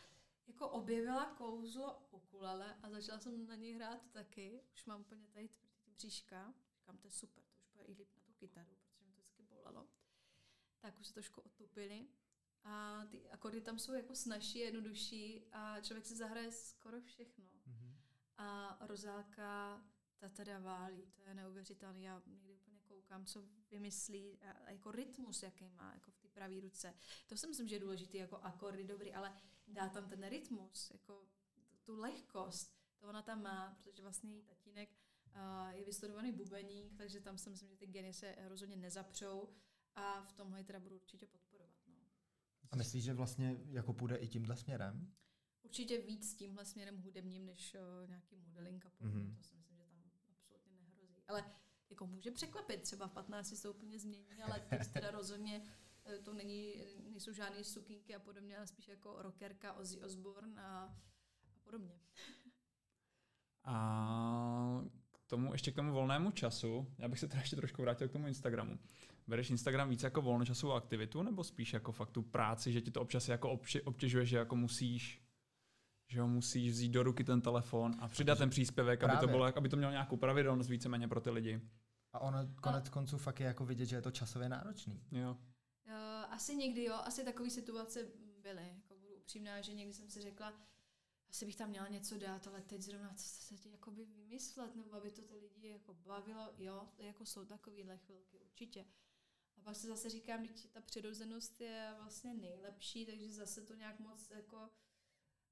[0.51, 4.63] jako objevila kouzlo ukulele a začala jsem na něj hrát taky.
[4.75, 6.55] Už mám úplně tady tvrdý bříška.
[6.79, 9.23] Říkám, to je super, to už bude i líp na tu kytaru, protože mi to
[9.23, 9.89] vždycky bolelo.
[10.81, 12.09] Tak už se trošku otupili.
[12.65, 17.45] A ty akordy tam jsou jako snažší, jednodušší a člověk si zahraje skoro všechno.
[17.45, 17.91] Mm-hmm
[18.41, 19.85] a rozálka
[20.19, 21.13] ta teda válí.
[21.17, 22.01] To je neuvěřitelné.
[22.01, 26.29] Já někdy úplně koukám, co vymyslí, a, a jako rytmus, jaký má jako v té
[26.29, 26.95] pravé ruce.
[27.27, 29.37] To si myslím, že je důležité, jako akordy dobrý, ale
[29.71, 31.27] dá tam ten rytmus, jako
[31.85, 34.89] tu lehkost, to ona tam má, protože vlastně její tatínek
[35.35, 39.49] uh, je vystudovaný bubeník, takže tam si myslím, že ty geny se rozhodně nezapřou
[39.95, 41.77] a v tomhle teda budu určitě podporovat.
[41.89, 41.95] No.
[42.71, 45.13] A myslíš, že vlastně jako půjde i tímhle směrem?
[45.71, 49.25] určitě víc tímhle směrem hudebním, než uh, nějaký modeling a podobně.
[49.25, 49.37] Mm-hmm.
[49.37, 51.23] To si myslím, že tam absolutně nehrozí.
[51.29, 51.45] Ale
[51.91, 55.90] jako může překvapit, třeba v 15 se úplně změní, ale teď teda rozhodně eh,
[56.23, 56.75] to není,
[57.11, 60.97] nejsou žádné sukinky a podobně, ale spíš jako rockerka Ozzy Osbourne a,
[61.45, 62.01] a podobně.
[63.65, 68.09] A k tomu, ještě k tomu volnému času, já bych se teda ještě trošku vrátil
[68.09, 68.79] k tomu Instagramu.
[69.27, 73.01] Bereš Instagram víc jako volnočasovou aktivitu, nebo spíš jako fakt tu práci, že ti to
[73.01, 75.23] občas jako obtěžuje, že jako musíš
[76.11, 79.45] že ho musíš vzít do ruky ten telefon a přidat ten příspěvek, aby to, bylo,
[79.57, 81.61] aby to mělo nějakou pravidelnost víceméně pro ty lidi.
[82.13, 82.91] A ono konec a...
[82.91, 85.03] konců fakt je jako vidět, že je to časově náročný.
[85.13, 85.37] Jo.
[86.31, 88.09] Asi někdy jo, asi takové situace
[88.43, 88.69] byly.
[88.77, 90.61] Jako budu upřímná, že někdy jsem si řekla,
[91.31, 94.95] asi bych tam měla něco dát, ale teď zrovna co se ti jakoby vymyslet, nebo
[94.95, 98.87] aby to ty lidi jako bavilo, jo, jako jsou takovýhle chvilky, určitě.
[99.57, 104.01] A pak se zase říkám, že ta přirozenost je vlastně nejlepší, takže zase to nějak
[104.01, 104.71] moc jako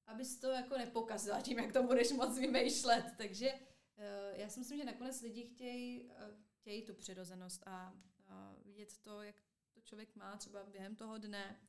[0.07, 3.05] abys to jako nepokazila tím, jak to budeš moc vymýšlet.
[3.19, 6.13] Takže uh, já si myslím, že nakonec lidi chtějí, uh,
[6.61, 9.48] chtějí tu přirozenost a uh, vidět to, jak
[9.89, 11.61] člověk má třeba během toho dne.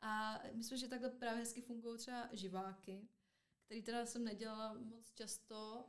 [0.00, 3.08] A myslím, že takhle právě hezky fungují třeba živáky,
[3.64, 5.84] který teda jsem nedělala moc často,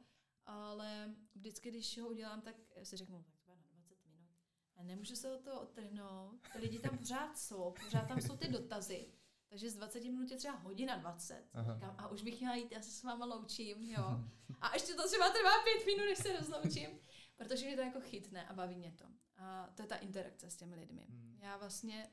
[0.45, 4.29] ale vždycky, když ho udělám, tak si řeknu, tak to bude na 20 minut.
[4.75, 6.47] A nemůžu se od toho odtrhnout.
[6.53, 9.13] Ty lidi tam pořád jsou, pořád tam jsou ty dotazy.
[9.49, 11.49] Takže z 20 minut je třeba hodina 20.
[11.73, 14.19] Říkám, a už bych měla jít, já se s váma loučím, jo.
[14.61, 16.99] A ještě to třeba trvá pět minut, než se rozloučím.
[17.37, 19.05] Protože mě to jako chytne a baví mě to.
[19.37, 21.05] A to je ta interakce s těmi lidmi.
[21.09, 21.30] Hmm.
[21.41, 22.11] Já vlastně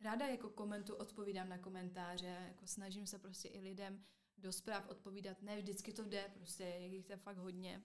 [0.00, 4.04] ráda jako komentu odpovídám na komentáře, jako snažím se prostě i lidem
[4.38, 5.42] do zpráv odpovídat.
[5.42, 7.82] Ne vždycky to jde, prostě jich je fakt hodně.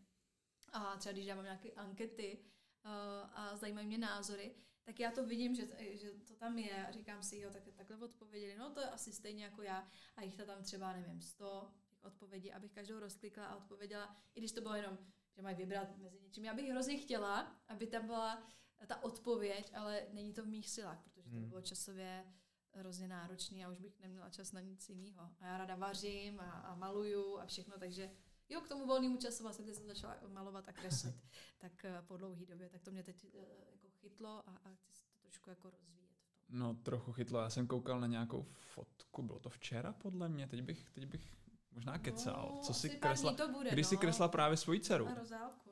[0.73, 2.91] A třeba když dávám nějaké ankety uh,
[3.33, 7.23] a zajímají mě názory, tak já to vidím, že, že to tam je a říkám
[7.23, 10.63] si, jo, tak takhle odpověděli, no to je asi stejně jako já a jich tam
[10.63, 14.97] třeba, nevím, 100 těch odpovědí, abych každou rozklikla a odpověděla, i když to bylo jenom,
[15.35, 16.45] že mají vybrat mezi něčím.
[16.45, 18.47] Já bych hrozně chtěla, aby tam byla
[18.87, 21.49] ta odpověď, ale není to v mých silách, protože to hmm.
[21.49, 22.25] bylo časově
[22.73, 25.29] hrozně náročný a už bych neměla čas na nic jiného.
[25.39, 28.09] A já ráda vařím a, a maluju a všechno, takže
[28.49, 31.15] Jo, k tomu volnému času vlastně jsem začala malovat a kreslit.
[31.57, 33.37] tak eh, po dlouhé době, tak to mě teď eh,
[33.71, 36.09] jako chytlo a, a chci to trošku jako rozvíjet.
[36.49, 40.61] No trochu chytlo, já jsem koukal na nějakou fotku, bylo to včera podle mě, teď
[40.61, 41.35] bych, teď bych
[41.71, 42.51] možná kecal.
[42.55, 44.01] No, Co si kresla, to bude, když si no.
[44.01, 45.05] kresla právě svoji dceru.
[45.05, 45.64] Na rozálku.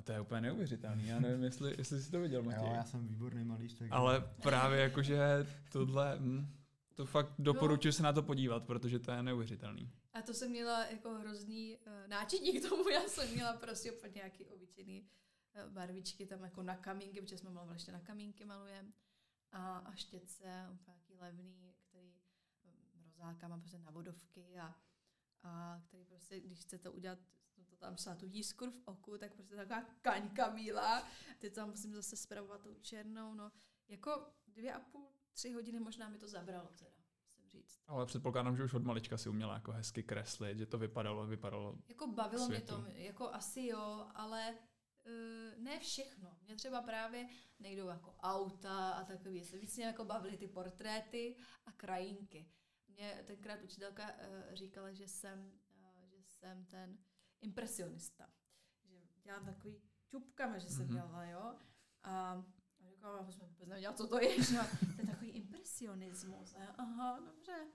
[0.00, 2.62] A to je úplně neuvěřitelný, já nevím, jestli, jestli jsi to viděl, Matěj.
[2.62, 3.92] Jo, já jsem výborný malíř, takže...
[3.92, 6.46] Ale právě jakože tohle, hm,
[6.94, 9.92] to fakt doporučuji se na to podívat, protože to je neuvěřitelný.
[10.12, 14.12] A to jsem měla jako hrozný uh, náčiní k tomu, já jsem měla prostě úplně
[14.14, 15.00] nějaký obyčejný
[15.64, 18.88] uh, barvičky tam jako na kamínky, protože jsme malovali ještě na kamínky malujeme.
[19.52, 22.14] A, a štětce, úplně nějaký levný, který
[23.04, 24.74] rozálka má prostě na vodovky a,
[25.42, 27.18] a který prostě, když chcete udělat
[27.80, 31.08] tam psát tu jiskru v oku, tak prostě taková kaňka bílá.
[31.38, 33.52] Teď tam musím zase spravovat tou černou, no.
[33.88, 36.90] Jako dvě a půl, tři hodiny možná mi to zabralo teda,
[37.22, 37.80] musím říct.
[37.86, 41.78] Ale předpokládám, že už od malička si uměla jako hezky kreslit, že to vypadalo, vypadalo.
[41.88, 42.78] Jako bavilo světu.
[42.78, 44.58] mě to, jako asi jo, ale
[45.06, 46.38] uh, ne všechno.
[46.42, 47.28] Mě třeba právě
[47.58, 52.50] nejdou jako auta a takový, se víc mě jako bavily ty portréty a krajinky.
[52.88, 56.98] Mě tenkrát učitelka uh, říkala, že jsem, uh, že jsem ten
[57.40, 58.26] impresionista.
[58.84, 59.76] Že dělám takový
[60.10, 60.94] čupkama, že jsem Mhm.
[60.94, 61.54] dělala, jo.
[62.02, 62.44] A
[62.82, 64.58] a říkala, já jsem vůbec nevěděla, co to je, že
[64.96, 66.54] to je takový impresionismus.
[66.54, 67.66] A já, aha, dobře.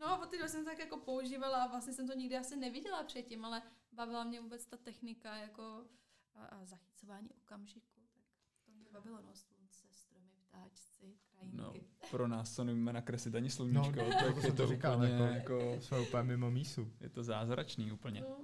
[0.00, 3.02] No a potom jsem to tak jako používala a vlastně jsem to nikdy asi neviděla
[3.02, 3.62] předtím, ale
[3.92, 5.84] bavila mě vůbec ta technika jako
[6.34, 8.00] a, a zachycování okamžiku.
[8.12, 8.22] Tak
[8.64, 11.56] to mě bavilo, no, slunce, stromy, ptáčci, krajinky.
[11.56, 11.74] No,
[12.10, 15.12] pro nás to neumíme nakreslit ani sluníčko, No, tak to je to to říkal, úplně
[15.12, 16.92] jako- jako, Jsme úplně mimo mísu.
[17.00, 18.20] je to zázračný úplně.
[18.20, 18.40] No,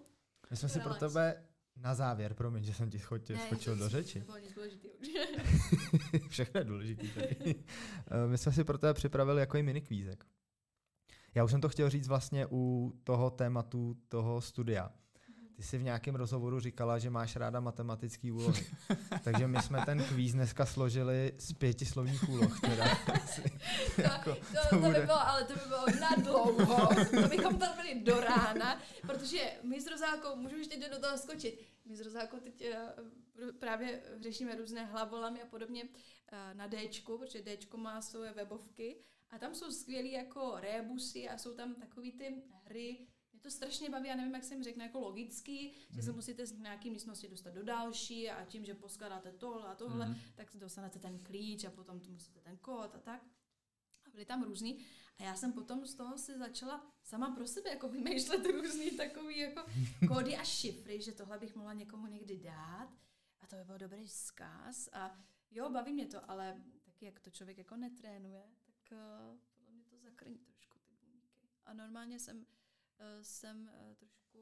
[0.51, 1.45] My jsme si pro tebe
[1.77, 4.21] na závěr, promiň, že jsem ti skočil, ne, skočil do řeči.
[4.21, 4.95] To bylo nic důležitého.
[6.29, 7.55] Všechno je důležité tady.
[8.11, 10.25] Eh, My jsme si pro tebe připravili jako i minikvízek.
[11.35, 14.91] Já už jsem to chtěl říct vlastně u toho tématu toho studia.
[15.61, 18.67] Ty jsi v nějakém rozhovoru říkala, že máš ráda matematické úlohy.
[19.25, 22.61] Takže my jsme ten kvíz dneska složili z pěti slovních úloh.
[22.61, 22.85] Teda.
[23.99, 26.89] Jako, to, to, to, by bude- bylo, ale to by bylo na dlouho.
[27.23, 31.61] To bychom tam byli do rána, protože my s Rozálkou, můžu ještě do toho skočit,
[31.85, 35.89] my s Rozálkou teď uh, právě řešíme různé hlavolamy a podobně uh,
[36.53, 38.97] na Dčku, protože Dčko má svoje webovky
[39.31, 43.07] a tam jsou skvělý jako rebusy a jsou tam takový ty hry,
[43.41, 46.53] mě to strašně baví, já nevím, jak jsem řekne, jako logický, že se musíte z
[46.59, 50.19] nějaké místnosti dostat do další a tím, že poskládáte tohle a tohle, Mhm.
[50.35, 53.23] tak dostanete ten klíč a potom tu musíte ten kód a tak.
[54.07, 54.85] A byly tam různý.
[55.19, 59.39] A já jsem potom z toho si začala sama pro sebe jako vymýšlet různý takový
[59.39, 59.63] jako
[60.09, 62.89] kódy a šifry, že tohle bych mohla někomu někdy dát.
[63.41, 64.89] A to by byl dobrý vzkaz.
[64.93, 65.19] A
[65.51, 69.85] jo, baví mě to, ale taky jak to člověk jako netrénuje, tak uh, podle mě
[69.85, 71.49] to zakrní trošku ty buňky.
[71.67, 72.47] A normálně jsem,
[73.23, 74.39] jsem uh, trošku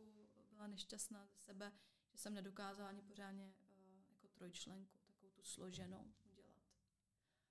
[0.50, 1.72] byla nešťastná ze sebe,
[2.12, 6.56] že jsem nedokázala ani pořádně uh, jako trojčlenku, takovou tu složenou udělat.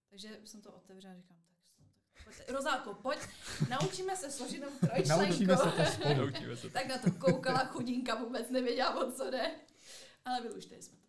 [0.10, 1.58] Takže jsem to otevřela a říkám, tak,
[2.14, 3.20] tak pojď, Rozálko, pojď,
[3.70, 5.26] naučíme se složenou trojčlenku.
[5.26, 6.55] Naučíme se to spolu.
[6.55, 6.70] Se to.
[6.70, 9.51] tak na to koukala chudinka, vůbec nevěděla, o co jde.
[10.26, 11.07] Ale vyluštili jsme to.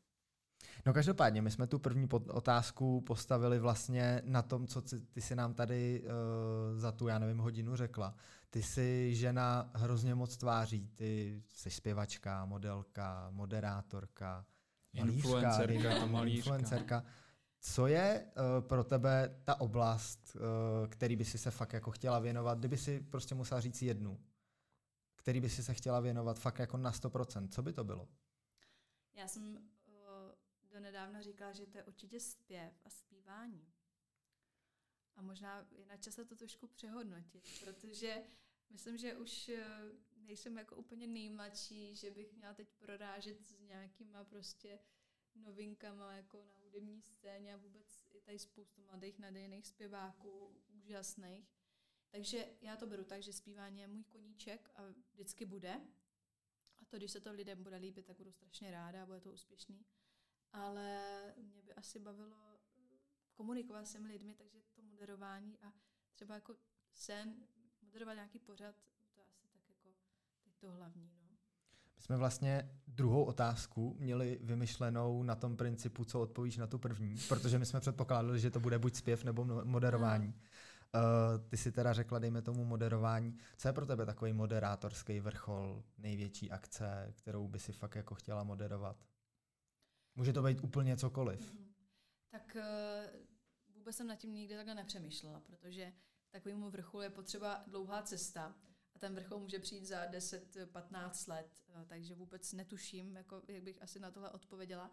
[0.87, 5.35] No každopádně, my jsme tu první otázku postavili vlastně na tom, co ty, ty si
[5.37, 8.15] nám tady uh, za tu, já nevím, hodinu řekla.
[8.51, 14.47] Ty jsi žena hrozně moc tváří, ty jsi zpěvačka, modelka, moderátorka,
[14.97, 16.37] malířka, Influencerka, malířka.
[16.37, 17.05] influencerka.
[17.61, 20.41] Co je uh, pro tebe ta oblast, uh,
[20.89, 24.21] který by si se fakt jako chtěla věnovat, kdyby si prostě musela říct jednu,
[25.17, 28.09] který by si se chtěla věnovat fakt jako na 100%, co by to bylo?
[29.15, 29.59] Já jsem
[30.79, 33.73] donedávna říkala, že to je určitě zpěv a zpívání.
[35.17, 38.23] A možná je na čase to trošku přehodnotit, protože
[38.71, 39.57] myslím, že už uh,
[40.17, 44.79] nejsem jako úplně nejmladší, že bych měla teď prorážet s nějakýma prostě
[45.35, 51.55] novinkama jako na hudební scéně a vůbec je tady spoustu mladých nadějných zpěváků, úžasných.
[52.11, 55.81] Takže já to beru tak, že zpívání je můj koníček a vždycky bude.
[56.79, 59.33] A to, když se to lidem bude líbit, tak budu strašně ráda a bude to
[59.33, 59.85] úspěšný.
[60.53, 61.01] Ale
[61.43, 62.97] mě by asi bavilo eh,
[63.35, 65.73] komunikovat s těmi lidmi, takže to moderování a
[66.15, 66.55] třeba jako
[66.95, 67.35] sen,
[67.83, 68.75] moderovat nějaký pořad,
[69.15, 69.89] to je asi tak jako
[70.45, 71.11] teď to hlavní.
[71.23, 71.29] No.
[71.97, 77.17] My jsme vlastně druhou otázku měli vymyšlenou na tom principu, co odpovíš na tu první,
[77.29, 80.35] protože my jsme předpokládali, že to bude buď zpěv nebo no- moderování.
[80.95, 83.37] Uh, ty si teda řekla, dejme tomu moderování.
[83.57, 88.45] Co je pro tebe takový moderátorský vrchol, největší akce, kterou by si fakt jako chtěla
[88.45, 88.97] moderovat?
[90.19, 91.53] Může to být úplně cokoliv.
[91.53, 91.75] Mhm.
[92.31, 93.13] Tak eh,
[93.75, 95.93] vůbec jsem nad tím nikdy takhle nepřemýšlela, protože
[96.29, 98.55] k takovému vrcholu je potřeba dlouhá cesta.
[98.95, 103.83] a ten vrchol může přijít za 10-15 let, eh, takže vůbec netuším, jako, jak bych
[103.83, 104.91] asi na tohle odpověděla.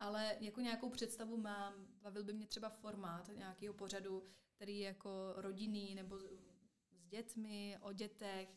[0.00, 4.22] Ale jako nějakou představu mám, bavil by mě třeba formát nějakého pořadu,
[4.56, 6.18] který je jako rodinný nebo
[6.90, 8.48] s dětmi, o dětech,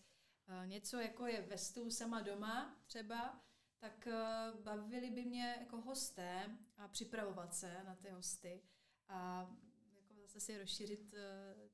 [0.47, 3.47] eh, něco jako je ve stůl sama doma třeba,
[3.80, 8.62] tak eh, bavili by mě jako hosté a připravovat se na ty hosty
[9.10, 9.50] a
[9.96, 11.14] jako zase si rozšířit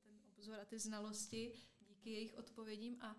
[0.02, 3.16] ten obzor a ty znalosti díky jejich odpovědím a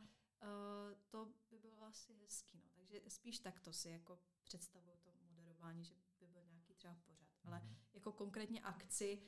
[1.09, 2.57] to by bylo asi hezký.
[2.63, 2.69] No.
[2.75, 7.27] Takže spíš takto si jako představuju to moderování, že by byl nějaký třeba pořad.
[7.43, 7.75] Ale mhm.
[7.93, 9.21] jako konkrétně akci,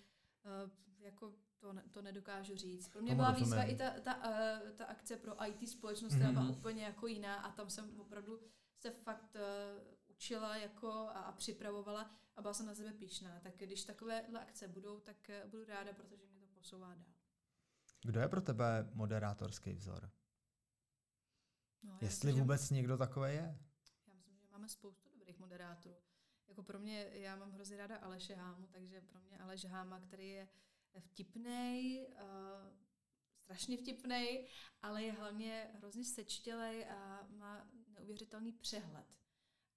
[1.00, 2.90] jako to, to nedokážu říct.
[2.90, 4.14] Pro mě byla výzva i ta, ta,
[4.76, 6.52] ta akce pro IT společnost, která byla mhm.
[6.52, 8.40] úplně jako jiná a tam jsem opravdu
[8.78, 9.42] se fakt uh,
[10.08, 13.40] učila jako a, a připravovala a byla jsem na sebe píšná.
[13.40, 17.14] Tak když takovéhle akce budou, tak uh, budu ráda, protože mě to posouvá dál.
[18.02, 20.12] Kdo je pro tebe moderátorský vzor?
[21.84, 22.76] No, Jestli myslím, vůbec že...
[22.76, 23.60] někdo takový je?
[24.08, 25.96] Já myslím, že máme spoustu dobrých moderátorů.
[26.48, 30.30] Jako pro mě, já mám hrozně ráda Aleše Hámu, takže pro mě Aleš Háma, který
[30.30, 30.48] je
[31.00, 32.78] vtipný, uh,
[33.48, 34.48] strašně vtipný,
[34.82, 37.68] ale je hlavně hrozně sečtělej a má
[38.08, 39.06] neuvěřitelný přehled.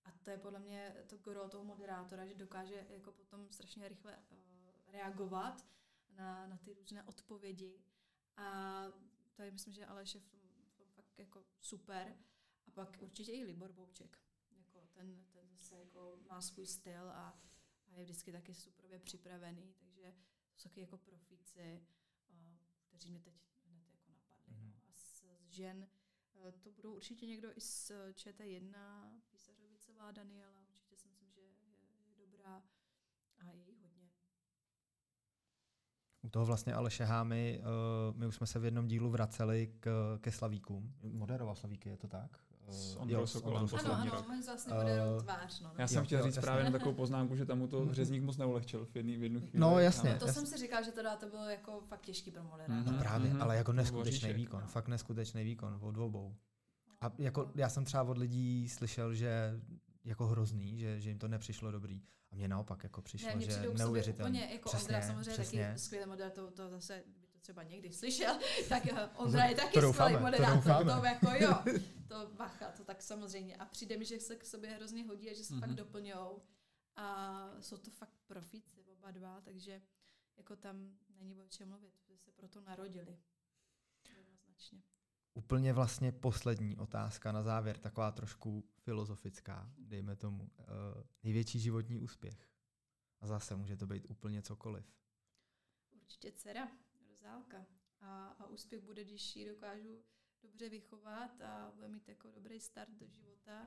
[0.05, 4.16] A to je podle mě to gro toho moderátora, že dokáže jako potom strašně rychle
[4.16, 5.66] uh, reagovat
[6.11, 7.83] na, na ty různé odpovědi.
[8.37, 8.85] A
[9.35, 12.16] tady myslím, že Aleš je v tom, v tom fakt jako super.
[12.66, 14.18] A pak určitě i Libor Bouček.
[14.51, 17.41] Jako ten, ten zase jako má svůj styl a,
[17.89, 20.14] a je vždycky taky superově připravený, takže
[20.57, 21.87] jsou taky jako profíci,
[22.89, 23.33] kteří mě teď
[23.66, 24.35] hned jako napadli.
[24.47, 24.66] Mm.
[24.66, 24.74] No.
[24.89, 25.89] A z, z žen
[26.61, 28.74] to budou určitě někdo i z ČT1,
[29.30, 31.55] Písařovicová Daniela, určitě si myslím, že je,
[32.18, 32.62] je dobrá
[33.38, 34.11] a je hodně.
[36.22, 40.18] U toho vlastně ale šehámy, uh, my už jsme se v jednom dílu vraceli k,
[40.20, 40.95] ke Slavíkům.
[41.03, 42.41] Moderoval Slavíky, je to tak?
[42.70, 45.60] S Ondrou Sokolem Ano, ano, my vlastně uh, tvář.
[45.60, 45.74] No, no.
[45.78, 46.46] Já jsem jo, chtěl jo, říct jasně.
[46.46, 49.40] právě na takovou poznámku, že tam mu to řezník moc neulehčil v, jedný, v jednu
[49.40, 49.58] chvíli.
[49.58, 50.10] No jasně.
[50.10, 52.82] No, to jsem si říkal, že teda to bylo jako fakt těžký pro moderátora.
[52.82, 53.42] Mm-hmm, právě, mm-hmm.
[53.42, 54.66] ale jako neskutečný výkon, no.
[54.66, 56.36] fakt neskutečný výkon od dvou
[57.00, 59.60] A jako já jsem třeba od lidí slyšel, že
[60.04, 62.02] jako hrozný, že, že jim to nepřišlo dobrý.
[62.32, 64.52] A mě naopak jako přišlo, ne, že neuvěřitelné.
[64.52, 65.66] jako přesně, Ondra samozřejmě přesně.
[65.66, 67.02] taky skvělý model, to, to zase,
[67.41, 68.38] třeba někdy slyšel,
[68.68, 72.84] tak eh, Ondra je taky to skvělý moderátor, to, to jako jo, to bacha, to
[72.84, 73.57] tak samozřejmě.
[73.57, 75.61] A přijde mi, že se k sobě hrozně hodí a že se mm-hmm.
[75.61, 75.76] fakt mhm.
[75.76, 76.43] doplňou.
[76.97, 79.82] A jsou to fakt profíci oba dva, takže
[80.36, 83.18] jako tam není o čem mluvit, že se proto narodili.
[84.16, 84.82] Jednoznačně.
[85.34, 90.43] Úplně vlastně poslední otázka na závěr, taková trošku filozofická, dejme tomu.
[90.43, 90.66] Uh,
[91.22, 92.49] největší životní úspěch.
[93.20, 94.84] A zase může to být úplně cokoliv.
[95.91, 96.68] Určitě dcera,
[97.20, 97.66] rozálka.
[98.00, 100.02] A, a úspěch bude, když ji dokážu
[100.42, 103.66] dobře vychovat a bude mít jako dobrý start do života.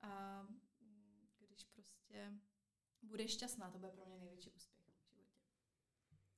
[0.00, 0.42] A
[0.80, 2.32] mm, když prostě
[3.02, 5.40] bude šťastná, to bude pro mě největší úspěch v životě.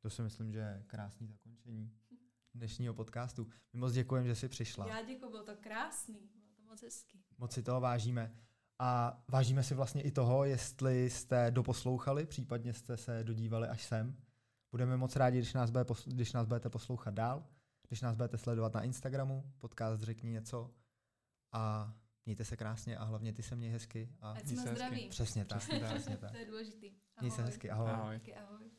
[0.01, 1.99] To si myslím, že je krásný zakončení.
[2.55, 3.49] dnešního podcastu.
[3.73, 4.89] My moc děkujeme, že jsi přišla.
[4.89, 7.25] Já děkuji, bylo to krásný, bylo to moc hezký.
[7.39, 8.37] Moc si toho vážíme.
[8.79, 14.17] A vážíme si vlastně i toho, jestli jste doposlouchali, případně jste se dodívali až sem.
[14.73, 17.47] Budeme moc rádi, když nás, bude, když nás budete poslouchat dál,
[17.89, 20.71] když nás budete sledovat na Instagramu, podcast Řekni něco
[21.53, 21.95] a
[22.27, 24.15] mějte se krásně a hlavně ty se měj hezky.
[24.21, 25.09] A Ať jsme zdraví.
[25.09, 25.59] Přesně tak.
[25.85, 26.31] Přesně tak.
[26.31, 26.91] to je důležitý.
[27.21, 27.91] Měj se hezky, ahoj.
[27.91, 28.21] ahoj.
[28.37, 28.71] ahoj.